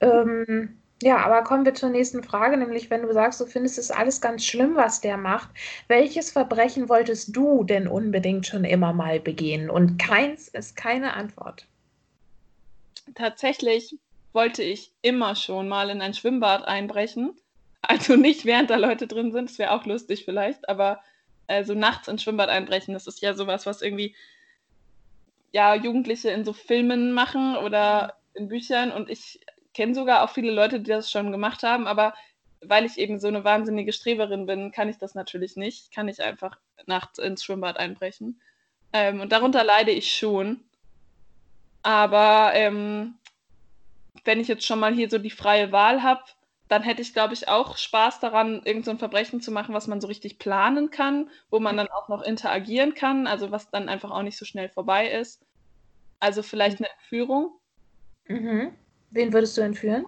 [0.00, 3.90] Ähm, ja, aber kommen wir zur nächsten Frage, nämlich wenn du sagst, du findest es
[3.90, 5.50] alles ganz schlimm, was der macht,
[5.88, 9.68] welches Verbrechen wolltest du denn unbedingt schon immer mal begehen?
[9.68, 11.66] Und keins ist keine Antwort.
[13.16, 13.98] Tatsächlich
[14.32, 17.36] wollte ich immer schon mal in ein Schwimmbad einbrechen.
[17.84, 21.00] Also nicht während da Leute drin sind, das wäre auch lustig vielleicht, aber
[21.48, 24.14] also nachts ins Schwimmbad einbrechen, das ist ja sowas, was irgendwie
[25.50, 29.40] ja Jugendliche in so Filmen machen oder in Büchern und ich
[29.74, 32.14] kenne sogar auch viele Leute, die das schon gemacht haben, aber
[32.64, 35.92] weil ich eben so eine wahnsinnige Streberin bin, kann ich das natürlich nicht.
[35.92, 38.40] Kann ich einfach nachts ins Schwimmbad einbrechen.
[38.92, 40.60] Ähm, und darunter leide ich schon.
[41.82, 43.14] Aber ähm,
[44.24, 46.22] wenn ich jetzt schon mal hier so die freie Wahl habe,
[46.68, 50.00] dann hätte ich, glaube ich, auch Spaß daran, irgendein so Verbrechen zu machen, was man
[50.00, 54.10] so richtig planen kann, wo man dann auch noch interagieren kann, also was dann einfach
[54.10, 55.44] auch nicht so schnell vorbei ist.
[56.18, 57.52] Also vielleicht eine Entführung.
[58.26, 58.72] Mhm.
[59.10, 60.06] Wen würdest du entführen?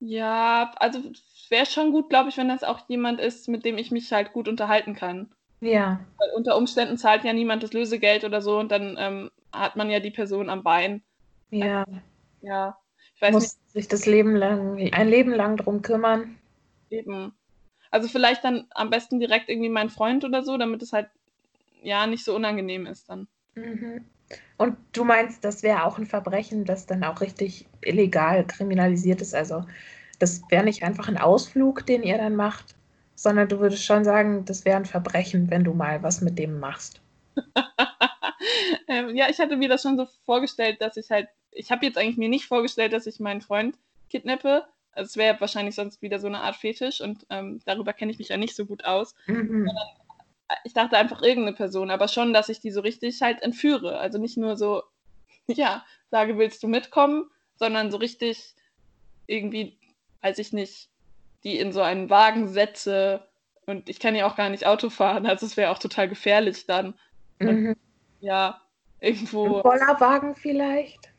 [0.00, 1.00] Ja, also
[1.48, 4.32] wäre schon gut, glaube ich, wenn das auch jemand ist, mit dem ich mich halt
[4.32, 5.30] gut unterhalten kann.
[5.60, 6.00] Ja.
[6.18, 9.88] Weil unter Umständen zahlt ja niemand das Lösegeld oder so und dann ähm, hat man
[9.88, 11.02] ja die Person am Bein.
[11.50, 11.86] Ja.
[12.46, 12.78] Ja.
[13.14, 13.70] Ich weiß Muss nicht.
[13.72, 16.38] sich das Leben lang, ein Leben lang drum kümmern.
[16.90, 17.34] Eben.
[17.90, 21.08] Also vielleicht dann am besten direkt irgendwie mein Freund oder so, damit es halt
[21.82, 23.26] ja nicht so unangenehm ist dann.
[23.54, 24.04] Mhm.
[24.58, 29.34] Und du meinst, das wäre auch ein Verbrechen, das dann auch richtig illegal kriminalisiert ist.
[29.34, 29.64] Also
[30.18, 32.74] das wäre nicht einfach ein Ausflug, den ihr dann macht,
[33.14, 36.58] sondern du würdest schon sagen, das wäre ein Verbrechen, wenn du mal was mit dem
[36.58, 37.00] machst.
[38.88, 41.98] ähm, ja, ich hatte mir das schon so vorgestellt, dass ich halt, ich habe jetzt
[41.98, 43.76] eigentlich mir nicht vorgestellt, dass ich meinen Freund
[44.10, 44.64] kidnappe.
[44.92, 48.18] Also es wäre wahrscheinlich sonst wieder so eine Art Fetisch und ähm, darüber kenne ich
[48.18, 49.14] mich ja nicht so gut aus.
[49.26, 49.68] Mhm
[50.64, 53.98] ich dachte einfach irgendeine Person, aber schon, dass ich die so richtig halt entführe.
[53.98, 54.82] Also nicht nur so,
[55.46, 58.54] ja, sage, willst du mitkommen, sondern so richtig
[59.26, 59.78] irgendwie,
[60.22, 60.88] weiß ich nicht,
[61.44, 63.26] die in so einen Wagen setze.
[63.66, 66.66] Und ich kann ja auch gar nicht Auto fahren, also es wäre auch total gefährlich
[66.66, 66.94] dann.
[67.38, 67.48] Mhm.
[67.48, 67.76] Und,
[68.20, 68.60] ja,
[69.00, 69.56] irgendwo.
[69.56, 71.10] Ein Bollerwagen vielleicht?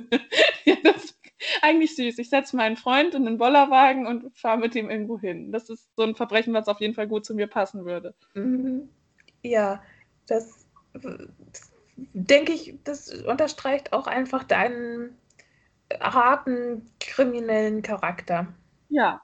[0.64, 1.16] ja, das
[1.62, 2.18] eigentlich süß.
[2.18, 5.52] Ich setze meinen Freund in den Bollerwagen und fahre mit ihm irgendwo hin.
[5.52, 8.14] Das ist so ein Verbrechen, was auf jeden Fall gut zu mir passen würde.
[8.34, 8.88] Mhm.
[9.42, 9.82] Ja,
[10.26, 10.66] das
[11.96, 15.16] denke ich, das unterstreicht auch einfach deinen
[16.00, 18.48] harten kriminellen Charakter.
[18.88, 19.22] Ja.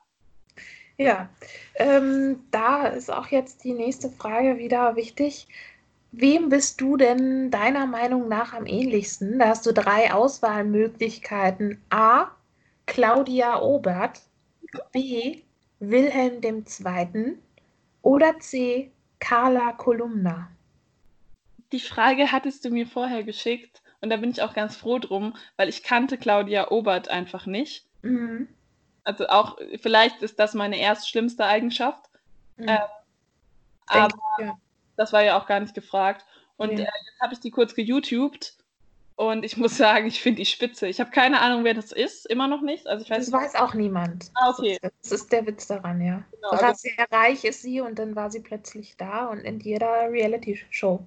[0.99, 1.31] Ja,
[1.75, 5.49] ähm, da ist auch jetzt die nächste Frage wieder wichtig.
[6.13, 9.39] Wem bist du denn deiner Meinung nach am ähnlichsten?
[9.39, 11.83] Da hast du drei Auswahlmöglichkeiten.
[11.89, 12.29] A.
[12.85, 14.21] Claudia Obert.
[14.93, 15.41] B.
[15.81, 17.39] Wilhelm II.
[18.03, 18.91] Oder C.
[19.21, 20.51] Carla Kolumna.
[21.73, 25.35] Die Frage hattest du mir vorher geschickt und da bin ich auch ganz froh drum,
[25.57, 27.87] weil ich kannte Claudia Obert einfach nicht.
[28.03, 28.49] Mhm.
[29.05, 32.11] Also auch, vielleicht ist das meine erst schlimmste Eigenschaft.
[32.57, 32.69] Mhm.
[32.69, 32.79] Ähm,
[33.87, 34.59] aber ja.
[35.03, 36.25] Das war ja auch gar nicht gefragt.
[36.57, 36.79] Und ja.
[36.79, 38.55] äh, jetzt habe ich die kurz geYouTubed
[39.17, 40.87] und ich muss sagen, ich finde die spitze.
[40.87, 42.87] Ich habe keine Ahnung, wer das ist, immer noch nicht.
[42.87, 44.31] Also ich weiß das weiß auch niemand.
[44.35, 44.79] Ah, okay.
[44.81, 46.23] Das ist der Witz daran, ja.
[46.31, 49.61] Genau, so also sehr reich ist sie und dann war sie plötzlich da und in
[49.61, 51.07] jeder Reality-Show.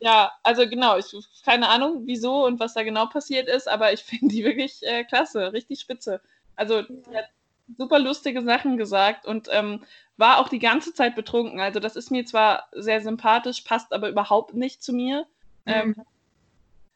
[0.00, 1.06] Ja, also genau, ich
[1.44, 5.04] keine Ahnung, wieso und was da genau passiert ist, aber ich finde die wirklich äh,
[5.04, 6.20] klasse, richtig spitze.
[6.56, 7.30] Also die hat
[7.78, 9.84] super lustige Sachen gesagt und ähm,
[10.16, 11.60] war auch die ganze Zeit betrunken.
[11.60, 15.26] Also das ist mir zwar sehr sympathisch, passt aber überhaupt nicht zu mir.
[15.64, 15.72] Mhm.
[15.72, 15.96] Ähm,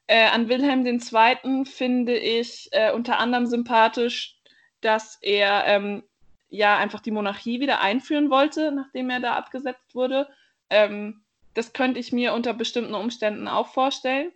[0.06, 1.64] äh, an Wilhelm II.
[1.66, 4.36] finde ich äh, unter anderem sympathisch,
[4.80, 6.02] dass er ähm,
[6.48, 10.28] ja einfach die Monarchie wieder einführen wollte, nachdem er da abgesetzt wurde.
[10.70, 11.22] Ähm,
[11.54, 14.32] das könnte ich mir unter bestimmten Umständen auch vorstellen.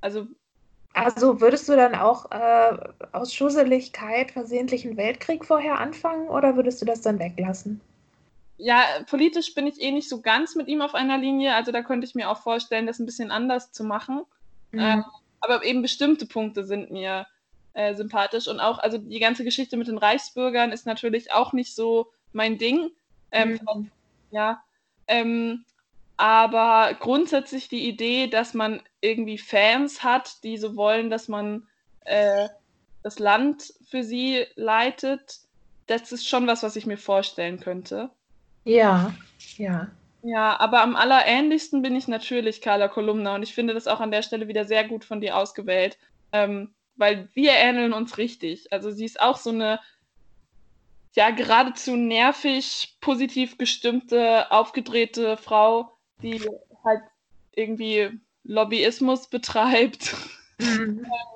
[0.00, 0.26] Also
[0.92, 2.76] Also würdest du dann auch äh,
[3.12, 7.80] aus Schusseligkeit versehentlich einen Weltkrieg vorher anfangen oder würdest du das dann weglassen?
[8.56, 11.54] Ja, politisch bin ich eh nicht so ganz mit ihm auf einer Linie.
[11.54, 14.24] Also da könnte ich mir auch vorstellen, das ein bisschen anders zu machen.
[14.70, 14.80] Mhm.
[14.80, 15.04] Ähm,
[15.40, 17.26] aber eben bestimmte Punkte sind mir
[17.74, 18.48] äh, sympathisch.
[18.48, 22.58] Und auch, also die ganze Geschichte mit den Reichsbürgern ist natürlich auch nicht so mein
[22.58, 22.90] Ding.
[23.32, 23.90] Ähm, mhm.
[24.30, 24.62] Ja.
[25.08, 25.64] Ähm,
[26.16, 31.66] aber grundsätzlich die Idee, dass man irgendwie Fans hat, die so wollen, dass man
[32.04, 32.48] äh,
[33.02, 35.40] das Land für sie leitet,
[35.86, 38.10] das ist schon was, was ich mir vorstellen könnte.
[38.64, 39.14] Ja,
[39.56, 39.88] ja.
[40.22, 44.10] Ja, aber am allerähnlichsten bin ich natürlich Carla Kolumna und ich finde das auch an
[44.10, 45.98] der Stelle wieder sehr gut von dir ausgewählt,
[46.32, 48.72] ähm, weil wir ähneln uns richtig.
[48.72, 49.80] Also sie ist auch so eine
[51.14, 56.40] ja geradezu nervig, positiv gestimmte, aufgedrehte Frau, die
[56.84, 57.02] halt
[57.52, 60.16] irgendwie Lobbyismus betreibt,
[60.58, 61.06] mhm.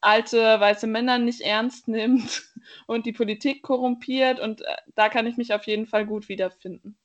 [0.00, 2.42] alte weiße Männer nicht ernst nimmt
[2.86, 4.40] und die Politik korrumpiert.
[4.40, 6.96] Und äh, da kann ich mich auf jeden Fall gut wiederfinden.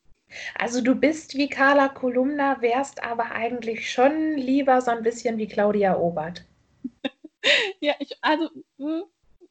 [0.58, 5.48] Also du bist wie Carla Kolumna, wärst aber eigentlich schon lieber so ein bisschen wie
[5.48, 6.46] Claudia Obert.
[7.80, 9.04] ja, ich, also hm,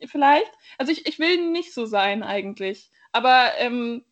[0.07, 0.53] vielleicht.
[0.79, 2.91] Also ich, ich will nicht so sein eigentlich.
[3.13, 4.05] Aber ähm,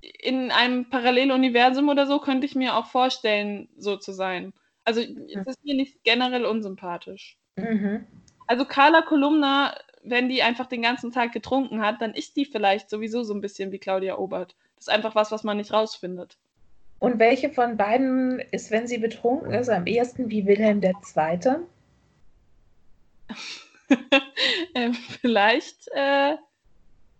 [0.00, 4.52] in einem Paralleluniversum oder so könnte ich mir auch vorstellen, so zu sein.
[4.84, 7.38] Also es ist mir nicht generell unsympathisch.
[7.56, 8.06] Mhm.
[8.46, 12.90] Also Carla Kolumna, wenn die einfach den ganzen Tag getrunken hat, dann ist die vielleicht
[12.90, 14.54] sowieso so ein bisschen wie Claudia Obert.
[14.76, 16.36] Das ist einfach was, was man nicht rausfindet.
[16.98, 21.56] Und welche von beiden ist, wenn sie betrunken ist, am ehesten wie Wilhelm II.?
[24.74, 26.36] ähm, vielleicht äh,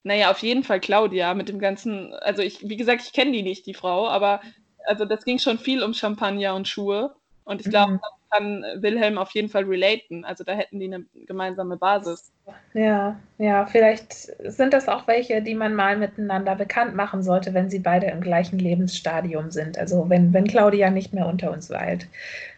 [0.04, 3.42] naja, auf jeden Fall Claudia mit dem ganzen, also ich, wie gesagt, ich kenne die
[3.42, 4.40] nicht, die Frau, aber
[4.84, 7.14] also das ging schon viel um Champagner und Schuhe.
[7.44, 8.00] Und ich glaube, mhm.
[8.32, 10.24] Kann Wilhelm auf jeden Fall relaten.
[10.24, 12.32] Also da hätten die eine gemeinsame Basis.
[12.74, 17.70] Ja, ja, vielleicht sind das auch welche, die man mal miteinander bekannt machen sollte, wenn
[17.70, 19.78] sie beide im gleichen Lebensstadium sind.
[19.78, 22.08] Also wenn, wenn Claudia nicht mehr unter uns weilt.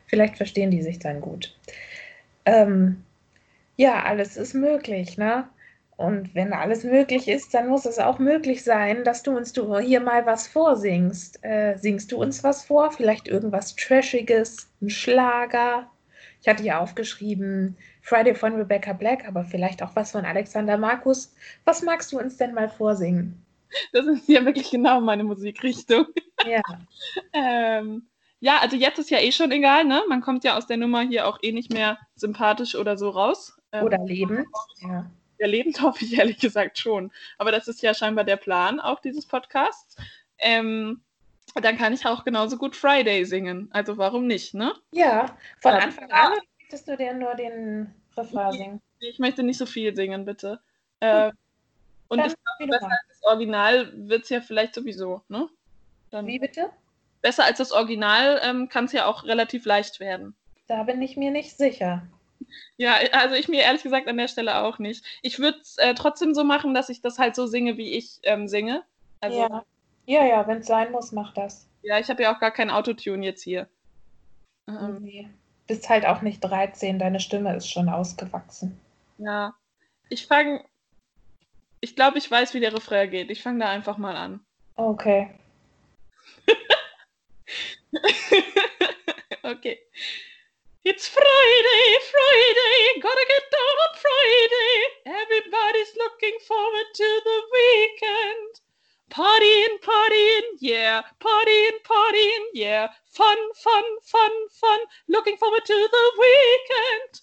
[0.06, 1.56] Vielleicht verstehen die sich dann gut.
[2.44, 3.04] Ähm,
[3.76, 5.48] ja, alles ist möglich, ne?
[5.96, 9.78] Und wenn alles möglich ist, dann muss es auch möglich sein, dass du uns du
[9.78, 11.38] hier mal was vorsingst.
[11.44, 12.90] Äh, singst du uns was vor?
[12.90, 15.88] Vielleicht irgendwas Trashiges, ein Schlager?
[16.40, 21.34] Ich hatte hier aufgeschrieben Friday von Rebecca Black, aber vielleicht auch was von Alexander Markus.
[21.64, 23.40] Was magst du uns denn mal vorsingen?
[23.92, 26.06] Das ist ja wirklich genau meine Musikrichtung.
[26.46, 26.60] Ja.
[27.32, 28.06] ähm,
[28.40, 30.02] ja, also jetzt ist ja eh schon egal, ne?
[30.08, 33.56] Man kommt ja aus der Nummer hier auch eh nicht mehr sympathisch oder so raus.
[33.72, 34.46] Ähm, oder lebend,
[34.82, 35.10] ja.
[35.38, 37.12] Ja, lebend hoffe ich ehrlich gesagt schon.
[37.38, 39.96] Aber das ist ja scheinbar der Plan auch dieses Podcasts.
[40.38, 41.02] Ähm,
[41.54, 43.68] dann kann ich auch genauso gut Friday singen.
[43.72, 44.74] Also warum nicht, ne?
[44.92, 48.82] Ja, von ja, Anfang an möchtest du dir nur den Refrain singen?
[49.00, 50.60] Ich möchte nicht so viel singen, bitte.
[51.00, 51.30] Äh,
[52.08, 55.48] und dann ich glaube, besser als das Original wird es ja vielleicht sowieso, ne?
[56.10, 56.70] Dann Wie bitte?
[57.22, 60.34] Besser als das Original ähm, kann es ja auch relativ leicht werden.
[60.66, 62.06] Da bin ich mir nicht sicher.
[62.76, 65.04] Ja, also ich mir ehrlich gesagt an der Stelle auch nicht.
[65.22, 68.20] Ich würde es äh, trotzdem so machen, dass ich das halt so singe, wie ich
[68.22, 68.82] ähm, singe.
[69.20, 69.64] Also, ja,
[70.06, 71.68] ja, ja wenn es sein muss, mach das.
[71.82, 73.68] Ja, ich habe ja auch gar kein Autotune jetzt hier.
[74.68, 75.28] Ähm, nee.
[75.66, 78.78] Bist halt auch nicht 13, deine Stimme ist schon ausgewachsen.
[79.18, 79.54] Ja.
[80.08, 80.64] Ich fange.
[81.80, 83.30] Ich glaube, ich weiß, wie der Refrain geht.
[83.30, 84.40] Ich fange da einfach mal an.
[84.76, 85.30] Okay.
[89.42, 89.78] okay.
[90.86, 95.22] It's Friday, Friday, gotta get down on Friday.
[95.22, 98.60] Everybody's looking forward to the weekend.
[99.08, 101.00] Partying, partying, yeah.
[101.20, 102.88] Partying, partying, yeah.
[103.06, 104.80] Fun, fun, fun, fun.
[105.08, 107.22] Looking forward to the weekend.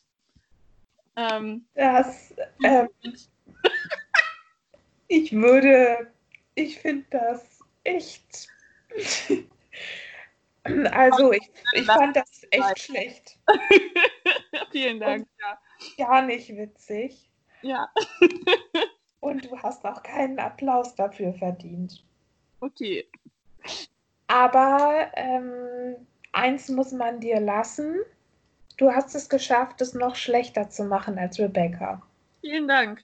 [1.17, 2.89] Ähm, das, ähm,
[5.08, 6.12] ich würde,
[6.56, 8.47] ich finde das echt
[10.91, 13.39] Also ich, ich fand das echt schlecht.
[14.71, 15.28] Vielen Dank.
[15.39, 16.06] Ja.
[16.06, 17.30] Gar nicht witzig.
[17.62, 17.89] Ja.
[19.21, 22.04] Und du hast auch keinen Applaus dafür verdient.
[22.60, 23.08] Okay.
[24.28, 25.95] Aber ähm,
[26.32, 28.02] eins muss man dir lassen.
[28.78, 32.02] Du hast es geschafft, es noch schlechter zu machen als Rebecca.
[32.41, 33.04] Vielen Dank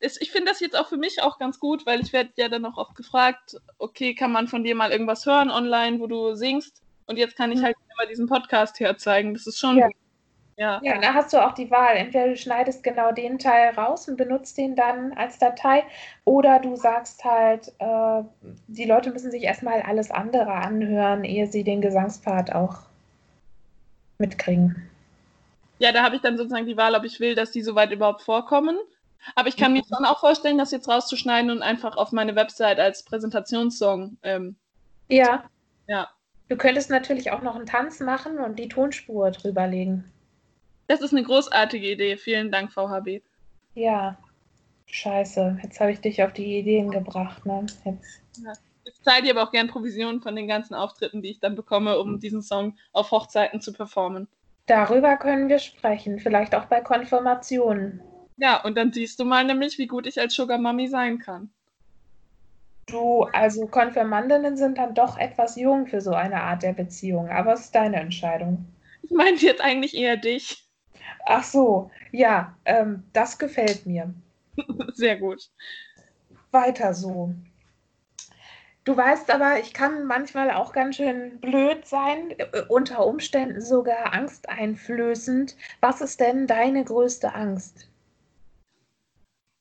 [0.00, 2.64] ich finde das jetzt auch für mich auch ganz gut, weil ich werde ja dann
[2.64, 6.82] auch oft gefragt, okay, kann man von dir mal irgendwas hören online, wo du singst?
[7.06, 7.64] Und jetzt kann ich mhm.
[7.64, 9.34] halt immer diesen Podcast herzeigen.
[9.34, 9.88] Das ist schon ja.
[10.58, 10.80] Ja.
[10.82, 11.96] ja, da hast du auch die Wahl.
[11.96, 15.84] Entweder du schneidest genau den Teil raus und benutzt den dann als Datei,
[16.24, 18.22] oder du sagst halt, äh,
[18.66, 22.78] die Leute müssen sich erstmal alles andere anhören, ehe sie den Gesangspart auch
[24.16, 24.88] mitkriegen.
[25.78, 28.22] Ja, da habe ich dann sozusagen die Wahl, ob ich will, dass die soweit überhaupt
[28.22, 28.78] vorkommen.
[29.34, 32.78] Aber ich kann mir schon auch vorstellen, das jetzt rauszuschneiden und einfach auf meine Website
[32.78, 34.16] als Präsentationssong.
[34.22, 34.56] Ähm,
[35.08, 35.44] Ja.
[35.86, 36.08] ja,
[36.48, 40.04] Du könntest natürlich auch noch einen Tanz machen und die Tonspur drüberlegen.
[40.86, 42.16] das ist eine großartige Idee.
[42.16, 43.22] Vielen Dank, VHB.
[43.74, 44.16] Ja.
[44.86, 45.58] Scheiße.
[45.62, 47.66] Jetzt habe ich dich auf die Ideen gebracht, ne?
[47.84, 48.22] Jetzt.
[48.84, 51.98] Ich zahle dir aber auch gern Provisionen von den ganzen Auftritten, die ich dann bekomme,
[51.98, 54.28] um diesen Song auf Hochzeiten zu performen.
[54.66, 56.20] Darüber können wir sprechen.
[56.20, 58.00] Vielleicht auch bei Konfirmationen.
[58.36, 61.50] Ja, und dann siehst du mal nämlich, wie gut ich als Sugar Mami sein kann.
[62.86, 67.54] Du, also Konfirmandinnen sind dann doch etwas jung für so eine Art der Beziehung, aber
[67.54, 68.64] es ist deine Entscheidung.
[69.02, 70.68] Ich meinte jetzt eigentlich eher dich.
[71.26, 74.14] Ach so, ja, ähm, das gefällt mir.
[74.94, 75.50] Sehr gut.
[76.52, 77.34] Weiter so.
[78.84, 84.12] Du weißt aber, ich kann manchmal auch ganz schön blöd sein, äh, unter Umständen sogar
[84.12, 85.56] angsteinflößend.
[85.80, 87.90] Was ist denn deine größte Angst?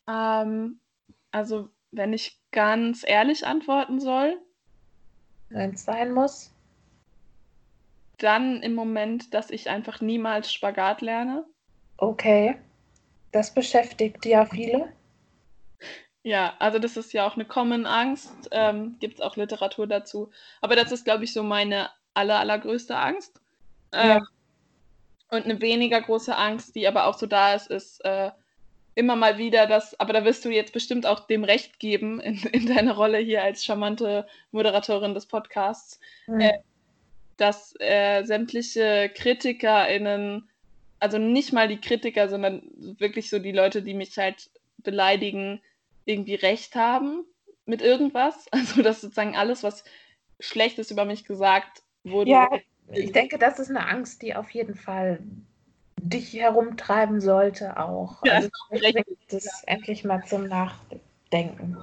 [0.08, 0.80] Ähm,
[1.32, 4.38] also, wenn ich ganz ehrlich antworten soll,
[5.50, 6.52] Wenn es sein muss?
[8.18, 11.46] dann im Moment, dass ich einfach niemals Spagat lerne.
[11.98, 12.58] Okay.
[13.32, 14.94] Das beschäftigt ja viele.
[16.24, 18.48] Ja, also das ist ja auch eine Common Angst.
[18.52, 20.32] Ähm, Gibt es auch Literatur dazu.
[20.62, 23.40] Aber das ist, glaube ich, so meine aller, allergrößte Angst.
[23.92, 24.22] Ähm, Ja.
[25.30, 28.32] Und eine weniger große Angst, die aber auch so da ist, ist äh,
[28.96, 32.38] immer mal wieder das, aber da wirst du jetzt bestimmt auch dem Recht geben in,
[32.52, 36.40] in deiner Rolle hier als charmante Moderatorin des Podcasts, Hm.
[36.40, 36.60] Äh,
[37.38, 40.50] dass äh, sämtliche KritikerInnen,
[41.00, 45.62] also nicht mal die Kritiker, sondern wirklich so die Leute, die mich halt beleidigen,
[46.06, 47.26] irgendwie recht haben
[47.66, 48.48] mit irgendwas.
[48.52, 49.84] Also dass sozusagen alles, was
[50.40, 52.32] Schlechtes über mich gesagt wurde.
[52.32, 52.50] Ja,
[52.94, 55.20] ich denke, das ist eine Angst, die auf jeden Fall
[56.02, 58.24] dich herumtreiben sollte auch.
[58.26, 58.94] Ja, also ist recht.
[58.94, 61.78] bringe das endlich mal zum Nachdenken.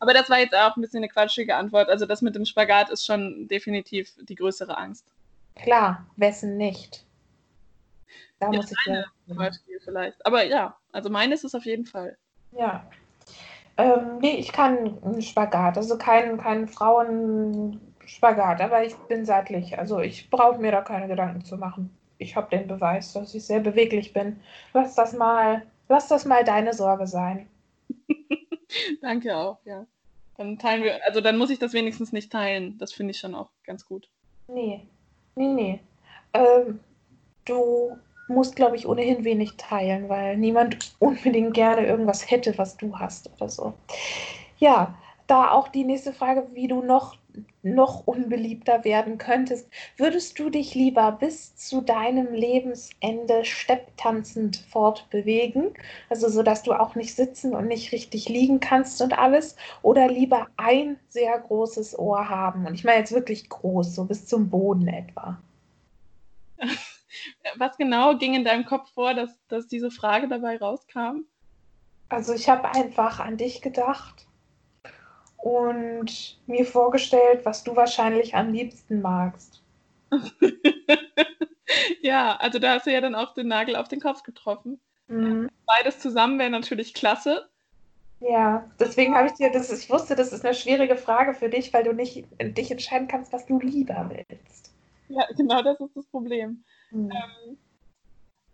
[0.00, 1.88] Aber das war jetzt auch ein bisschen eine quatschige Antwort.
[1.88, 5.06] Also das mit dem Spagat ist schon definitiv die größere Angst.
[5.54, 7.04] Klar, wessen nicht?
[8.40, 9.04] Da Ja, muss ich ja.
[9.28, 10.26] Zum Beispiel vielleicht.
[10.26, 12.16] Aber ja, also meine ist es auf jeden Fall.
[12.52, 12.84] Ja.
[13.76, 19.78] Ähm, nee, ich kann einen Spagat, also keinen keinen Frauenspagat, aber ich bin seitlich.
[19.78, 21.96] Also ich brauche mir da keine Gedanken zu machen.
[22.22, 24.40] Ich habe den Beweis, dass ich sehr beweglich bin.
[24.72, 27.48] Lass das mal, lass das mal deine Sorge sein.
[29.02, 29.86] Danke auch, ja.
[30.36, 32.78] Dann teilen wir, also dann muss ich das wenigstens nicht teilen.
[32.78, 34.08] Das finde ich schon auch ganz gut.
[34.48, 34.86] Nee,
[35.34, 35.80] nee, nee.
[36.32, 36.80] Ähm,
[37.44, 37.96] du
[38.28, 43.30] musst, glaube ich, ohnehin wenig teilen, weil niemand unbedingt gerne irgendwas hätte, was du hast
[43.36, 43.74] oder so.
[44.58, 47.16] Ja, da auch die nächste Frage, wie du noch,
[47.62, 49.68] noch unbeliebter werden könntest.
[49.96, 55.74] Würdest du dich lieber bis zu deinem Lebensende stepptanzend fortbewegen?
[56.10, 59.56] Also so, dass du auch nicht sitzen und nicht richtig liegen kannst und alles?
[59.82, 62.66] Oder lieber ein sehr großes Ohr haben?
[62.66, 65.40] Und ich meine jetzt wirklich groß, so bis zum Boden etwa.
[67.56, 71.24] Was genau ging in deinem Kopf vor, dass, dass diese Frage dabei rauskam?
[72.08, 74.26] Also ich habe einfach an dich gedacht
[75.42, 79.60] und mir vorgestellt, was du wahrscheinlich am liebsten magst.
[82.00, 84.80] ja, also da hast du ja dann auch den Nagel auf den Kopf getroffen.
[85.08, 85.50] Mhm.
[85.66, 87.48] Beides zusammen wäre natürlich klasse.
[88.20, 91.74] Ja, deswegen habe ich dir das, ich wusste, das ist eine schwierige Frage für dich,
[91.74, 94.72] weil du nicht dich entscheiden kannst, was du lieber willst.
[95.08, 96.62] Ja, genau das ist das Problem.
[96.92, 97.10] Mhm.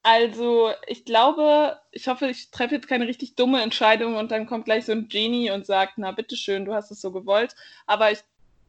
[0.02, 4.64] Also, ich glaube, ich hoffe, ich treffe jetzt keine richtig dumme Entscheidung und dann kommt
[4.64, 7.54] gleich so ein Genie und sagt, na bitteschön, du hast es so gewollt.
[7.87, 8.20] Aber ich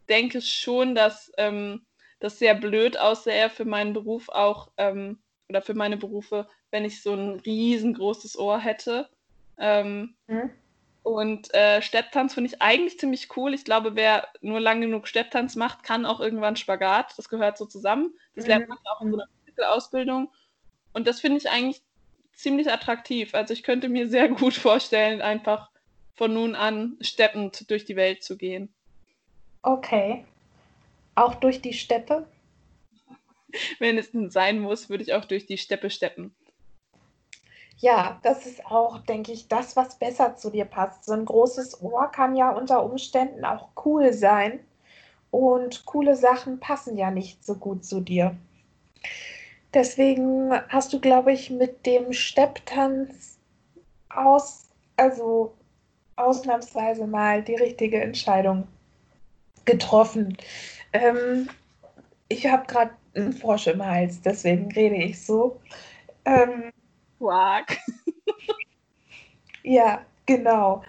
[0.09, 1.85] denke schon, dass ähm,
[2.19, 7.01] das sehr blöd aussähe für meinen Beruf auch ähm, oder für meine Berufe, wenn ich
[7.01, 9.09] so ein riesengroßes Ohr hätte.
[9.57, 10.51] Ähm, Mhm.
[11.03, 13.53] und äh, Stepptanz finde ich eigentlich ziemlich cool.
[13.53, 17.17] Ich glaube, wer nur lang genug Stepptanz macht, kann auch irgendwann Spagat.
[17.17, 18.13] Das gehört so zusammen.
[18.35, 20.31] Das lernt man auch in so einer Ausbildung.
[20.93, 21.81] Und das finde ich eigentlich
[22.33, 23.35] ziemlich attraktiv.
[23.35, 25.69] Also ich könnte mir sehr gut vorstellen, einfach
[26.15, 28.73] von nun an steppend durch die Welt zu gehen.
[29.61, 30.25] Okay.
[31.15, 32.27] Auch durch die Steppe?
[33.79, 36.33] Wenn es denn sein muss, würde ich auch durch die Steppe steppen.
[37.77, 41.05] Ja, das ist auch, denke ich, das, was besser zu dir passt.
[41.05, 44.59] So ein großes Ohr kann ja unter Umständen auch cool sein.
[45.31, 48.35] Und coole Sachen passen ja nicht so gut zu dir.
[49.73, 53.39] Deswegen hast du, glaube ich, mit dem Stepptanz
[54.09, 55.53] aus, also
[56.15, 58.67] ausnahmsweise mal die richtige Entscheidung
[59.65, 60.37] getroffen.
[60.93, 61.49] Ähm,
[62.27, 65.59] ich habe gerade einen Frosch im Hals, deswegen rede ich so.
[66.25, 66.71] Ähm,
[67.19, 67.77] Quark.
[69.63, 70.83] ja, genau.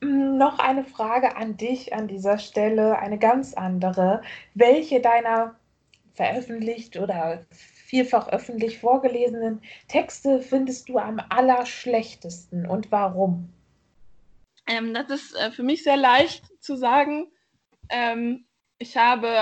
[0.00, 4.22] Hm, noch eine Frage an dich an dieser Stelle, eine ganz andere.
[4.54, 5.54] Welche deiner
[6.14, 7.44] veröffentlicht oder
[7.94, 13.50] vielfach öffentlich vorgelesenen Texte findest du am allerschlechtesten und warum?
[14.66, 17.30] Ähm, das ist äh, für mich sehr leicht zu sagen.
[17.90, 18.46] Ähm,
[18.78, 19.32] ich habe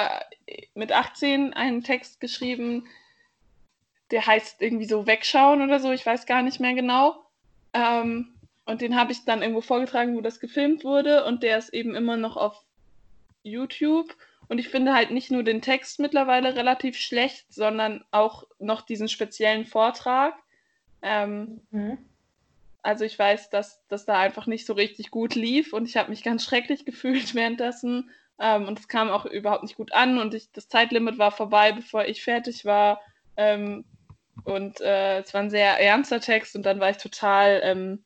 [0.74, 2.86] mit 18 einen Text geschrieben,
[4.10, 7.24] der heißt irgendwie so Wegschauen oder so, ich weiß gar nicht mehr genau.
[7.72, 8.34] Ähm,
[8.66, 11.94] und den habe ich dann irgendwo vorgetragen, wo das gefilmt wurde und der ist eben
[11.94, 12.62] immer noch auf
[13.44, 14.14] YouTube.
[14.52, 19.08] Und ich finde halt nicht nur den Text mittlerweile relativ schlecht, sondern auch noch diesen
[19.08, 20.34] speziellen Vortrag.
[21.00, 21.96] Ähm, mhm.
[22.82, 26.10] Also ich weiß, dass das da einfach nicht so richtig gut lief und ich habe
[26.10, 28.10] mich ganz schrecklich gefühlt währenddessen.
[28.38, 31.72] Ähm, und es kam auch überhaupt nicht gut an und ich, das Zeitlimit war vorbei,
[31.72, 33.00] bevor ich fertig war.
[33.38, 33.86] Ähm,
[34.44, 38.04] und äh, es war ein sehr ernster Text und dann war ich total ähm,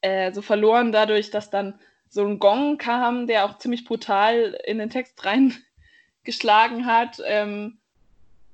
[0.00, 1.80] äh, so verloren dadurch, dass dann
[2.10, 7.22] so ein Gong kam, der auch ziemlich brutal in den Text reingeschlagen hat.
[7.24, 7.78] Ähm,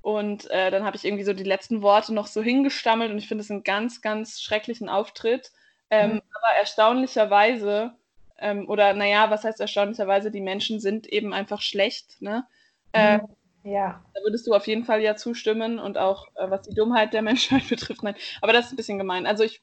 [0.02, 3.26] und äh, dann habe ich irgendwie so die letzten Worte noch so hingestammelt und ich
[3.26, 5.50] finde es einen ganz, ganz schrecklichen Auftritt.
[5.90, 6.22] Ähm, mhm.
[6.34, 7.94] Aber erstaunlicherweise,
[8.38, 12.20] ähm, oder naja, was heißt erstaunlicherweise, die Menschen sind eben einfach schlecht.
[12.20, 12.46] Ne?
[12.92, 13.20] Äh,
[13.64, 14.04] ja.
[14.14, 17.22] Da würdest du auf jeden Fall ja zustimmen und auch äh, was die Dummheit der
[17.30, 18.02] Menschheit betrifft.
[18.02, 19.26] Nein, aber das ist ein bisschen gemein.
[19.26, 19.62] Also ich,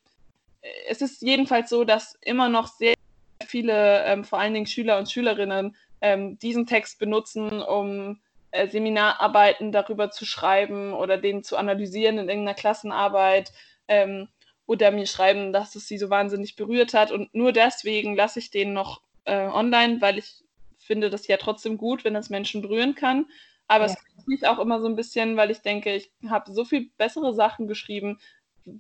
[0.90, 2.96] es ist jedenfalls so, dass immer noch sehr
[3.44, 8.20] viele, ähm, vor allen Dingen Schüler und Schülerinnen, ähm, diesen Text benutzen, um
[8.52, 13.52] äh, Seminararbeiten darüber zu schreiben oder den zu analysieren in irgendeiner Klassenarbeit
[13.88, 14.28] ähm,
[14.66, 17.12] oder mir schreiben, dass es sie so wahnsinnig berührt hat.
[17.12, 20.44] Und nur deswegen lasse ich den noch äh, online, weil ich
[20.78, 23.26] finde das ja trotzdem gut, wenn das Menschen berühren kann.
[23.68, 23.94] Aber ja.
[24.18, 27.34] es mich auch immer so ein bisschen, weil ich denke, ich habe so viel bessere
[27.34, 28.20] Sachen geschrieben,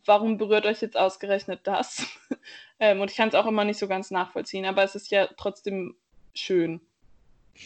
[0.06, 2.06] warum berührt euch jetzt ausgerechnet das?
[2.80, 5.28] ähm, und ich kann es auch immer nicht so ganz nachvollziehen, aber es ist ja
[5.38, 5.96] trotzdem
[6.34, 6.82] schön.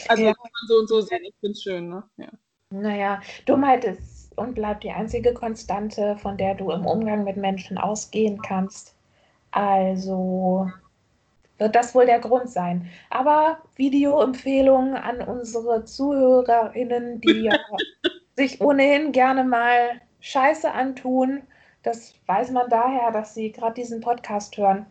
[0.08, 0.34] Also ja.
[0.34, 2.04] kann man so und so sehen, ich finde es schön, ne?
[2.18, 2.30] Ja.
[2.70, 7.78] Naja, Dummheit ist und bleibt die einzige Konstante, von der du im Umgang mit Menschen
[7.78, 8.96] ausgehen kannst.
[9.52, 10.70] Also
[11.58, 12.90] wird das wohl der Grund sein.
[13.10, 17.58] Aber Videoempfehlungen an unsere ZuhörerInnen, die ja
[18.36, 21.44] sich ohnehin gerne mal Scheiße antun
[21.84, 24.86] das weiß man daher, dass sie gerade diesen Podcast hören.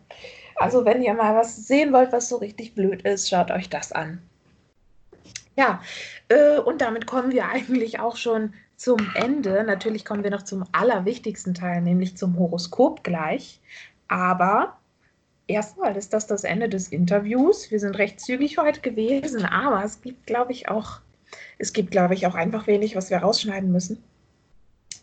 [0.55, 3.91] Also wenn ihr mal was sehen wollt, was so richtig blöd ist, schaut euch das
[3.91, 4.21] an.
[5.55, 5.81] Ja,
[6.29, 9.63] äh, und damit kommen wir eigentlich auch schon zum Ende.
[9.63, 13.59] Natürlich kommen wir noch zum allerwichtigsten Teil, nämlich zum Horoskop gleich.
[14.07, 14.77] Aber
[15.47, 17.71] erstmal ist das das Ende des Interviews.
[17.71, 20.99] Wir sind recht zügig heute gewesen, aber es gibt, glaube ich, auch,
[21.57, 24.03] es gibt, glaube ich, auch einfach wenig, was wir rausschneiden müssen.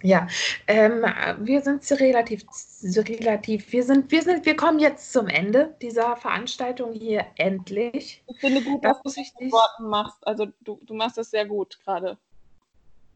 [0.04, 0.26] Ja,
[0.66, 1.02] ähm,
[1.38, 2.44] wir sind relativ,
[2.82, 8.22] relativ, wir sind, wir sind, wir kommen jetzt zum Ende dieser Veranstaltung hier endlich.
[8.26, 10.26] Ich finde gut, das dass du das Worten machst.
[10.26, 12.18] Also du, du machst das sehr gut gerade.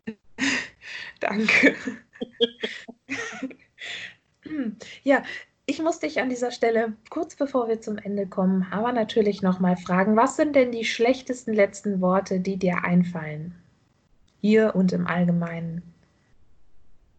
[1.21, 1.77] Danke.
[5.03, 5.23] ja,
[5.67, 9.77] ich muss dich an dieser Stelle, kurz bevor wir zum Ende kommen, aber natürlich nochmal
[9.77, 13.55] fragen, was sind denn die schlechtesten letzten Worte, die dir einfallen?
[14.41, 15.83] Hier und im Allgemeinen.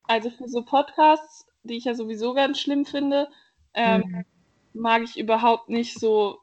[0.10, 3.30] Also für so Podcasts, die ich ja sowieso ganz schlimm finde,
[3.76, 4.26] ähm, mhm.
[4.74, 6.40] mag ich überhaupt nicht so,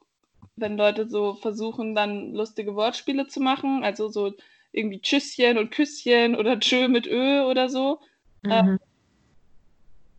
[0.55, 3.83] wenn Leute so versuchen, dann lustige Wortspiele zu machen.
[3.83, 4.33] Also so
[4.71, 7.99] irgendwie Tschüsschen und Küsschen oder Tschö mit Ö oder so.
[8.41, 8.51] Mhm.
[8.51, 8.79] Ähm,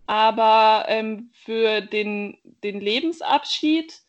[0.05, 4.03] aber ähm, für den, den Lebensabschied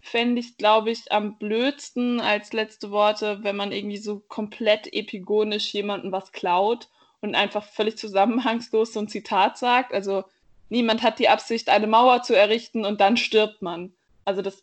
[0.00, 5.74] fände ich, glaube ich, am blödsten als letzte Worte, wenn man irgendwie so komplett epigonisch
[5.74, 6.88] jemandem was klaut
[7.22, 9.94] und einfach völlig zusammenhangslos so ein Zitat sagt.
[9.94, 10.24] Also
[10.68, 13.92] niemand hat die Absicht, eine Mauer zu errichten und dann stirbt man.
[14.24, 14.62] Also das,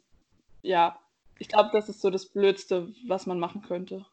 [0.62, 0.99] ja,
[1.39, 4.05] ich glaube, das ist so das Blödste, was man machen könnte.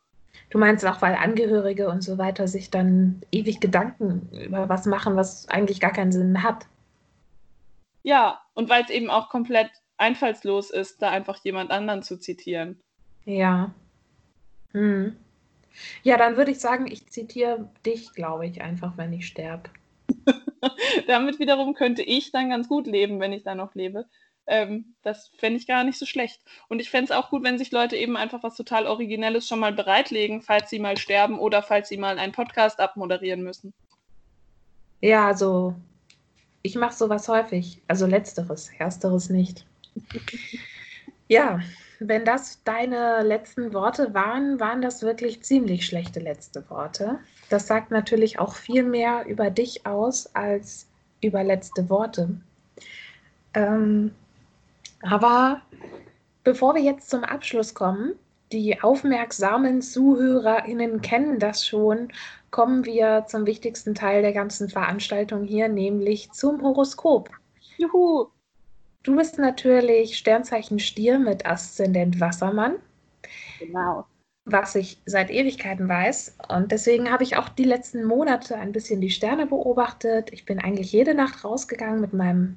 [0.51, 5.17] Du meinst auch, weil Angehörige und so weiter sich dann ewig Gedanken über was machen,
[5.17, 6.67] was eigentlich gar keinen Sinn hat.
[8.03, 12.81] Ja, und weil es eben auch komplett einfallslos ist, da einfach jemand anderen zu zitieren.
[13.25, 13.75] Ja.
[14.73, 15.17] Hm.
[16.03, 19.71] Ja, dann würde ich sagen, ich zitiere dich, glaube ich, einfach, wenn ich sterbe.
[21.07, 24.07] Damit wiederum könnte ich dann ganz gut leben, wenn ich da noch lebe.
[24.47, 26.41] Ähm, das fände ich gar nicht so schlecht.
[26.69, 29.59] Und ich fände es auch gut, wenn sich Leute eben einfach was total Originelles schon
[29.59, 33.75] mal bereitlegen, falls sie mal sterben oder falls sie mal einen Podcast abmoderieren müssen.
[35.01, 35.75] Ja, also
[36.63, 37.83] ich mache sowas häufig.
[37.89, 39.67] Also letzteres, ersteres nicht.
[41.29, 41.61] Ja,
[41.99, 47.19] wenn das deine letzten Worte waren, waren das wirklich ziemlich schlechte letzte Worte.
[47.49, 50.87] Das sagt natürlich auch viel mehr über dich aus als
[51.23, 52.29] über letzte Worte.
[53.55, 54.13] Ähm,
[55.03, 55.63] aber
[56.45, 58.13] bevor wir jetzt zum Abschluss kommen,
[58.53, 62.09] die aufmerksamen ZuhörerInnen kennen das schon,
[62.51, 67.31] kommen wir zum wichtigsten Teil der ganzen Veranstaltung hier, nämlich zum Horoskop.
[67.77, 68.29] Juhu!
[69.07, 72.75] Du bist natürlich Sternzeichen Stier mit Aszendent Wassermann.
[73.61, 74.05] Genau.
[74.47, 76.37] Was ich seit Ewigkeiten weiß.
[76.49, 80.33] Und deswegen habe ich auch die letzten Monate ein bisschen die Sterne beobachtet.
[80.33, 82.57] Ich bin eigentlich jede Nacht rausgegangen mit meinem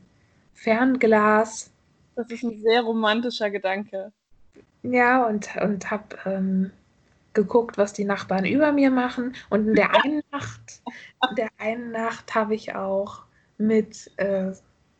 [0.55, 1.69] Fernglas.
[2.15, 4.11] Das ist ein sehr romantischer Gedanke.
[4.81, 6.71] Ja, und, und habe ähm,
[7.33, 9.35] geguckt, was die Nachbarn über mir machen.
[9.51, 10.81] Und in der einen Nacht,
[11.29, 13.21] in der einen Nacht habe ich auch
[13.59, 14.53] mit äh,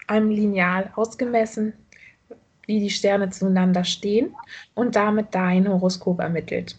[0.10, 1.74] einem Lineal ausgemessen,
[2.66, 4.36] wie die Sterne zueinander stehen
[4.76, 6.78] und damit dein Horoskop ermittelt.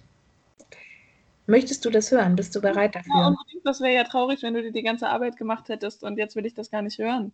[1.47, 2.37] Möchtest du das hören?
[2.37, 3.13] Bist du bereit dafür?
[3.17, 3.67] Ja, unbedingt.
[3.67, 6.47] Das wäre ja traurig, wenn du dir die ganze Arbeit gemacht hättest und jetzt will
[6.47, 7.33] ich das gar nicht hören.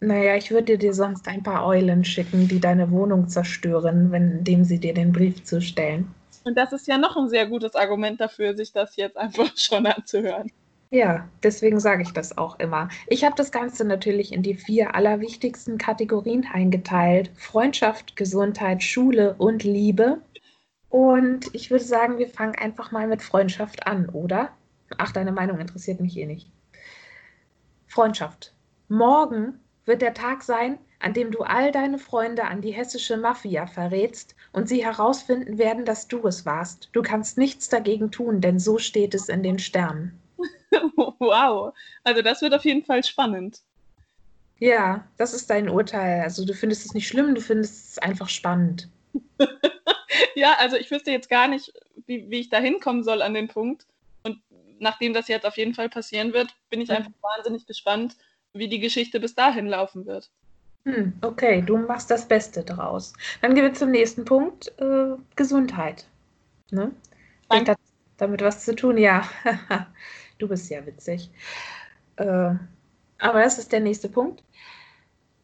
[0.00, 4.64] Naja, ich würde dir sonst ein paar Eulen schicken, die deine Wohnung zerstören, wenn, indem
[4.64, 6.12] sie dir den Brief zustellen.
[6.44, 9.86] Und das ist ja noch ein sehr gutes Argument dafür, sich das jetzt einfach schon
[9.86, 10.50] anzuhören.
[10.94, 12.90] Ja, deswegen sage ich das auch immer.
[13.06, 17.30] Ich habe das Ganze natürlich in die vier allerwichtigsten Kategorien eingeteilt.
[17.34, 20.20] Freundschaft, Gesundheit, Schule und Liebe.
[20.90, 24.50] Und ich würde sagen, wir fangen einfach mal mit Freundschaft an, oder?
[24.98, 26.50] Ach, deine Meinung interessiert mich eh nicht.
[27.86, 28.52] Freundschaft.
[28.88, 33.66] Morgen wird der Tag sein, an dem du all deine Freunde an die hessische Mafia
[33.66, 36.90] verrätst und sie herausfinden werden, dass du es warst.
[36.92, 40.21] Du kannst nichts dagegen tun, denn so steht es in den Sternen.
[41.18, 43.60] wow, also das wird auf jeden Fall spannend.
[44.58, 46.22] Ja, das ist dein Urteil.
[46.22, 48.88] Also du findest es nicht schlimm, du findest es einfach spannend.
[50.34, 51.72] ja, also ich wüsste jetzt gar nicht,
[52.06, 53.86] wie, wie ich da hinkommen soll an den Punkt.
[54.22, 54.38] Und
[54.78, 56.96] nachdem das jetzt auf jeden Fall passieren wird, bin ich mhm.
[56.96, 58.16] einfach wahnsinnig gespannt,
[58.52, 60.30] wie die Geschichte bis dahin laufen wird.
[60.84, 63.12] Hm, okay, du machst das Beste draus.
[63.40, 66.06] Dann gehen wir zum nächsten Punkt, äh, Gesundheit.
[66.70, 66.92] Ne?
[67.50, 67.76] Hat
[68.16, 69.28] damit was zu tun, ja.
[70.42, 71.30] Du bist ja witzig.
[72.16, 74.42] Äh, aber das ist der nächste Punkt.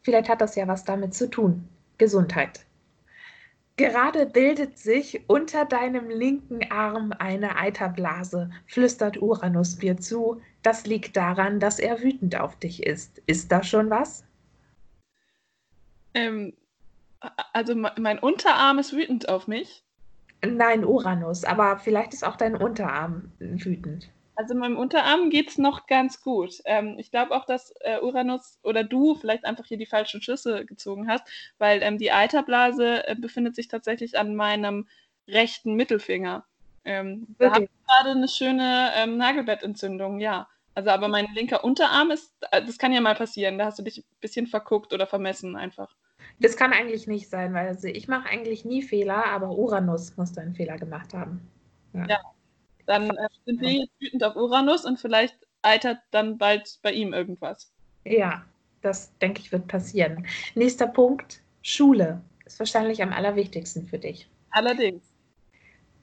[0.01, 1.69] Vielleicht hat das ja was damit zu tun.
[1.97, 2.65] Gesundheit.
[3.77, 10.41] Gerade bildet sich unter deinem linken Arm eine Eiterblase, flüstert Uranus dir zu.
[10.63, 13.21] Das liegt daran, dass er wütend auf dich ist.
[13.25, 14.25] Ist da schon was?
[16.13, 16.51] Ähm,
[17.53, 19.81] also mein Unterarm ist wütend auf mich.
[20.45, 24.11] Nein, Uranus, aber vielleicht ist auch dein Unterarm wütend.
[24.39, 26.61] Also meinem Unterarm geht es noch ganz gut.
[26.63, 30.65] Ähm, ich glaube auch, dass äh, Uranus oder du vielleicht einfach hier die falschen Schlüsse
[30.65, 31.27] gezogen hast,
[31.57, 34.87] weil ähm, die Eiterblase äh, befindet sich tatsächlich an meinem
[35.27, 36.45] rechten Mittelfinger.
[36.85, 40.47] Ähm, da habe ich gerade eine schöne ähm, Nagelbettentzündung, ja.
[40.73, 43.83] Also aber mein linker Unterarm ist, äh, das kann ja mal passieren, da hast du
[43.83, 45.93] dich ein bisschen verguckt oder vermessen einfach.
[46.39, 50.31] Das kann eigentlich nicht sein, weil also ich mache eigentlich nie Fehler, aber Uranus muss
[50.31, 51.41] da einen Fehler gemacht haben.
[51.91, 52.05] Ja.
[52.07, 52.19] ja.
[52.89, 57.13] Dann äh, sind wir jetzt wütend auf Uranus und vielleicht eitert dann bald bei ihm
[57.13, 57.71] irgendwas.
[58.03, 58.43] Ja,
[58.81, 60.25] das denke ich wird passieren.
[60.55, 62.19] Nächster Punkt, Schule.
[62.45, 64.27] Ist wahrscheinlich am allerwichtigsten für dich.
[64.49, 65.03] Allerdings.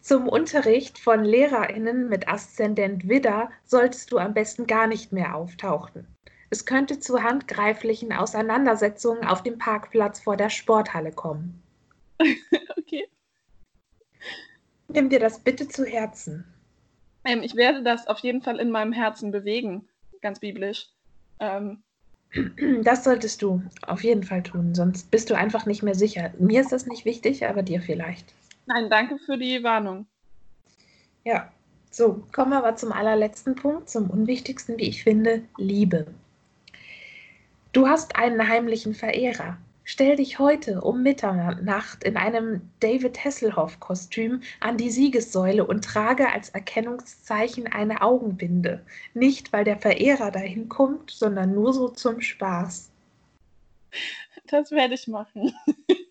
[0.00, 6.06] Zum Unterricht von LehrerInnen mit Aszendent Widder solltest du am besten gar nicht mehr auftauchen.
[6.50, 11.60] Es könnte zu handgreiflichen Auseinandersetzungen auf dem Parkplatz vor der Sporthalle kommen.
[12.78, 13.08] okay.
[14.86, 16.44] Nimm dir das bitte zu Herzen.
[17.26, 19.88] Ähm, ich werde das auf jeden Fall in meinem Herzen bewegen,
[20.22, 20.88] ganz biblisch.
[21.40, 21.82] Ähm,
[22.82, 26.32] das solltest du auf jeden Fall tun, sonst bist du einfach nicht mehr sicher.
[26.38, 28.32] Mir ist das nicht wichtig, aber dir vielleicht.
[28.66, 30.06] Nein, danke für die Warnung.
[31.24, 31.50] Ja,
[31.90, 36.06] so, kommen wir aber zum allerletzten Punkt, zum unwichtigsten, wie ich finde, Liebe.
[37.72, 39.56] Du hast einen heimlichen Verehrer.
[39.88, 46.50] Stell dich heute um Mitternacht in einem David Hasselhoff-Kostüm an die Siegessäule und trage als
[46.50, 48.84] Erkennungszeichen eine Augenbinde.
[49.14, 52.90] Nicht, weil der Verehrer dahin kommt, sondern nur so zum Spaß.
[54.48, 55.54] Das werde ich machen.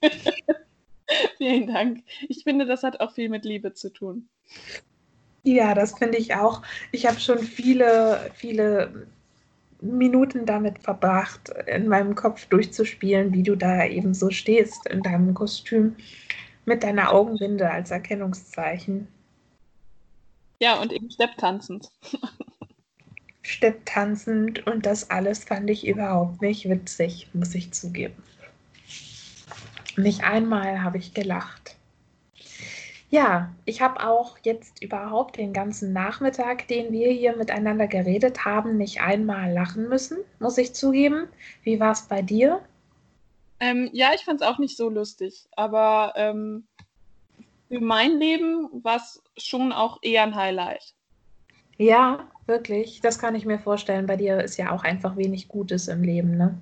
[1.37, 2.01] Vielen Dank.
[2.29, 4.29] Ich finde, das hat auch viel mit Liebe zu tun.
[5.43, 6.61] Ja, das finde ich auch.
[6.93, 9.05] Ich habe schon viele, viele
[9.81, 15.33] Minuten damit verbracht, in meinem Kopf durchzuspielen, wie du da eben so stehst in deinem
[15.33, 15.95] Kostüm
[16.65, 19.07] mit deiner Augenbinde als Erkennungszeichen.
[20.59, 21.91] Ja, und eben stepptanzend.
[23.41, 28.15] Stepptanzend und das alles fand ich überhaupt nicht witzig, muss ich zugeben.
[29.97, 31.74] Nicht einmal habe ich gelacht.
[33.09, 38.77] Ja, ich habe auch jetzt überhaupt den ganzen Nachmittag, den wir hier miteinander geredet haben,
[38.77, 41.27] nicht einmal lachen müssen, muss ich zugeben.
[41.63, 42.61] Wie war es bei dir?
[43.59, 46.67] Ähm, ja, ich fand es auch nicht so lustig, aber ähm,
[47.69, 50.93] für mein Leben war es schon auch eher ein Highlight.
[51.77, 53.01] Ja, wirklich.
[53.01, 54.05] Das kann ich mir vorstellen.
[54.05, 56.57] Bei dir ist ja auch einfach wenig Gutes im Leben, ne?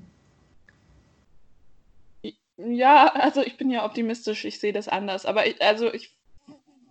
[2.57, 5.25] Ja, also ich bin ja optimistisch, ich sehe das anders.
[5.25, 6.15] Aber ich, also ich,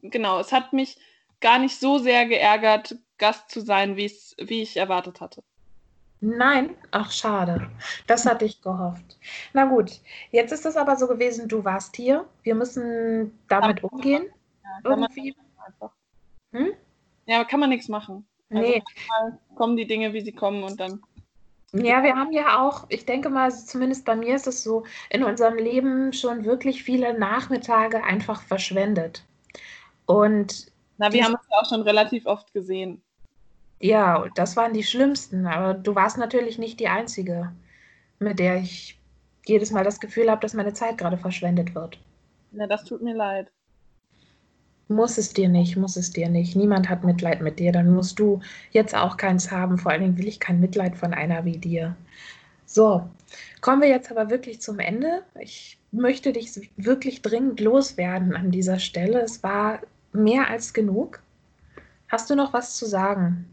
[0.03, 0.98] genau, es hat mich
[1.40, 5.42] gar nicht so sehr geärgert, Gast zu sein, wie ich erwartet hatte.
[6.24, 7.68] Nein, ach schade.
[8.07, 9.18] Das hatte ich gehofft.
[9.53, 10.00] Na gut,
[10.30, 12.26] jetzt ist es aber so gewesen, du warst hier.
[12.44, 14.26] Wir müssen damit umgehen.
[14.62, 15.34] Ja, irgendwie.
[16.53, 16.72] Hm?
[17.26, 18.24] Ja, kann man nichts machen.
[18.50, 18.82] Also nee.
[19.57, 21.03] kommen die Dinge, wie sie kommen und dann.
[21.72, 25.24] Ja, wir haben ja auch, ich denke mal, zumindest bei mir ist es so, in
[25.24, 29.24] unserem Leben schon wirklich viele Nachmittage einfach verschwendet.
[30.12, 30.66] Und.
[30.98, 33.02] Na, wir haben es ja auch schon relativ oft gesehen.
[33.80, 37.50] Ja, das waren die schlimmsten, aber du warst natürlich nicht die Einzige,
[38.20, 39.00] mit der ich
[39.44, 41.98] jedes Mal das Gefühl habe, dass meine Zeit gerade verschwendet wird.
[42.52, 43.50] Na, das tut mir leid.
[44.86, 46.54] Muss es dir nicht, muss es dir nicht.
[46.54, 48.40] Niemand hat Mitleid mit dir, dann musst du
[48.70, 49.78] jetzt auch keins haben.
[49.78, 51.96] Vor allen Dingen will ich kein Mitleid von einer wie dir.
[52.66, 53.02] So,
[53.60, 55.22] kommen wir jetzt aber wirklich zum Ende.
[55.40, 59.20] Ich möchte dich wirklich dringend loswerden an dieser Stelle.
[59.22, 59.80] Es war
[60.12, 61.20] mehr als genug.
[62.08, 63.48] Hast du noch was zu sagen?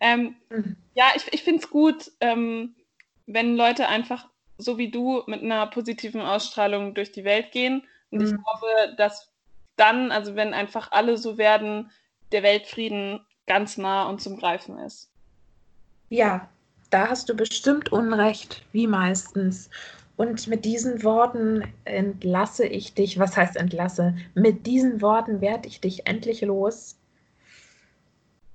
[0.00, 0.76] Ähm, mhm.
[0.94, 2.74] Ja, ich, ich finde es gut, ähm,
[3.26, 4.28] wenn Leute einfach
[4.60, 7.82] so wie du mit einer positiven Ausstrahlung durch die Welt gehen.
[8.10, 8.24] Und mhm.
[8.24, 9.30] ich glaube, dass
[9.76, 11.90] dann, also wenn einfach alle so werden,
[12.32, 15.10] der Weltfrieden ganz nah und zum Greifen ist.
[16.10, 16.48] Ja,
[16.90, 19.70] da hast du bestimmt Unrecht, wie meistens.
[20.20, 23.18] Und mit diesen Worten entlasse ich dich.
[23.18, 24.14] Was heißt entlasse?
[24.34, 26.98] Mit diesen Worten werde ich dich endlich los.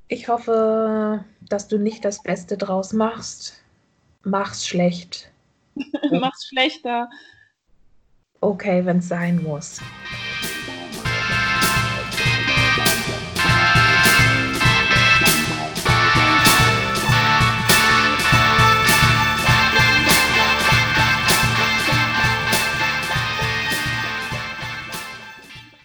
[0.08, 3.64] Ich hoffe, dass du nicht das Beste draus machst.
[4.22, 5.32] Mach's schlecht.
[6.12, 7.10] Mach's schlechter.
[8.42, 9.82] Okay, wenn es sein muss.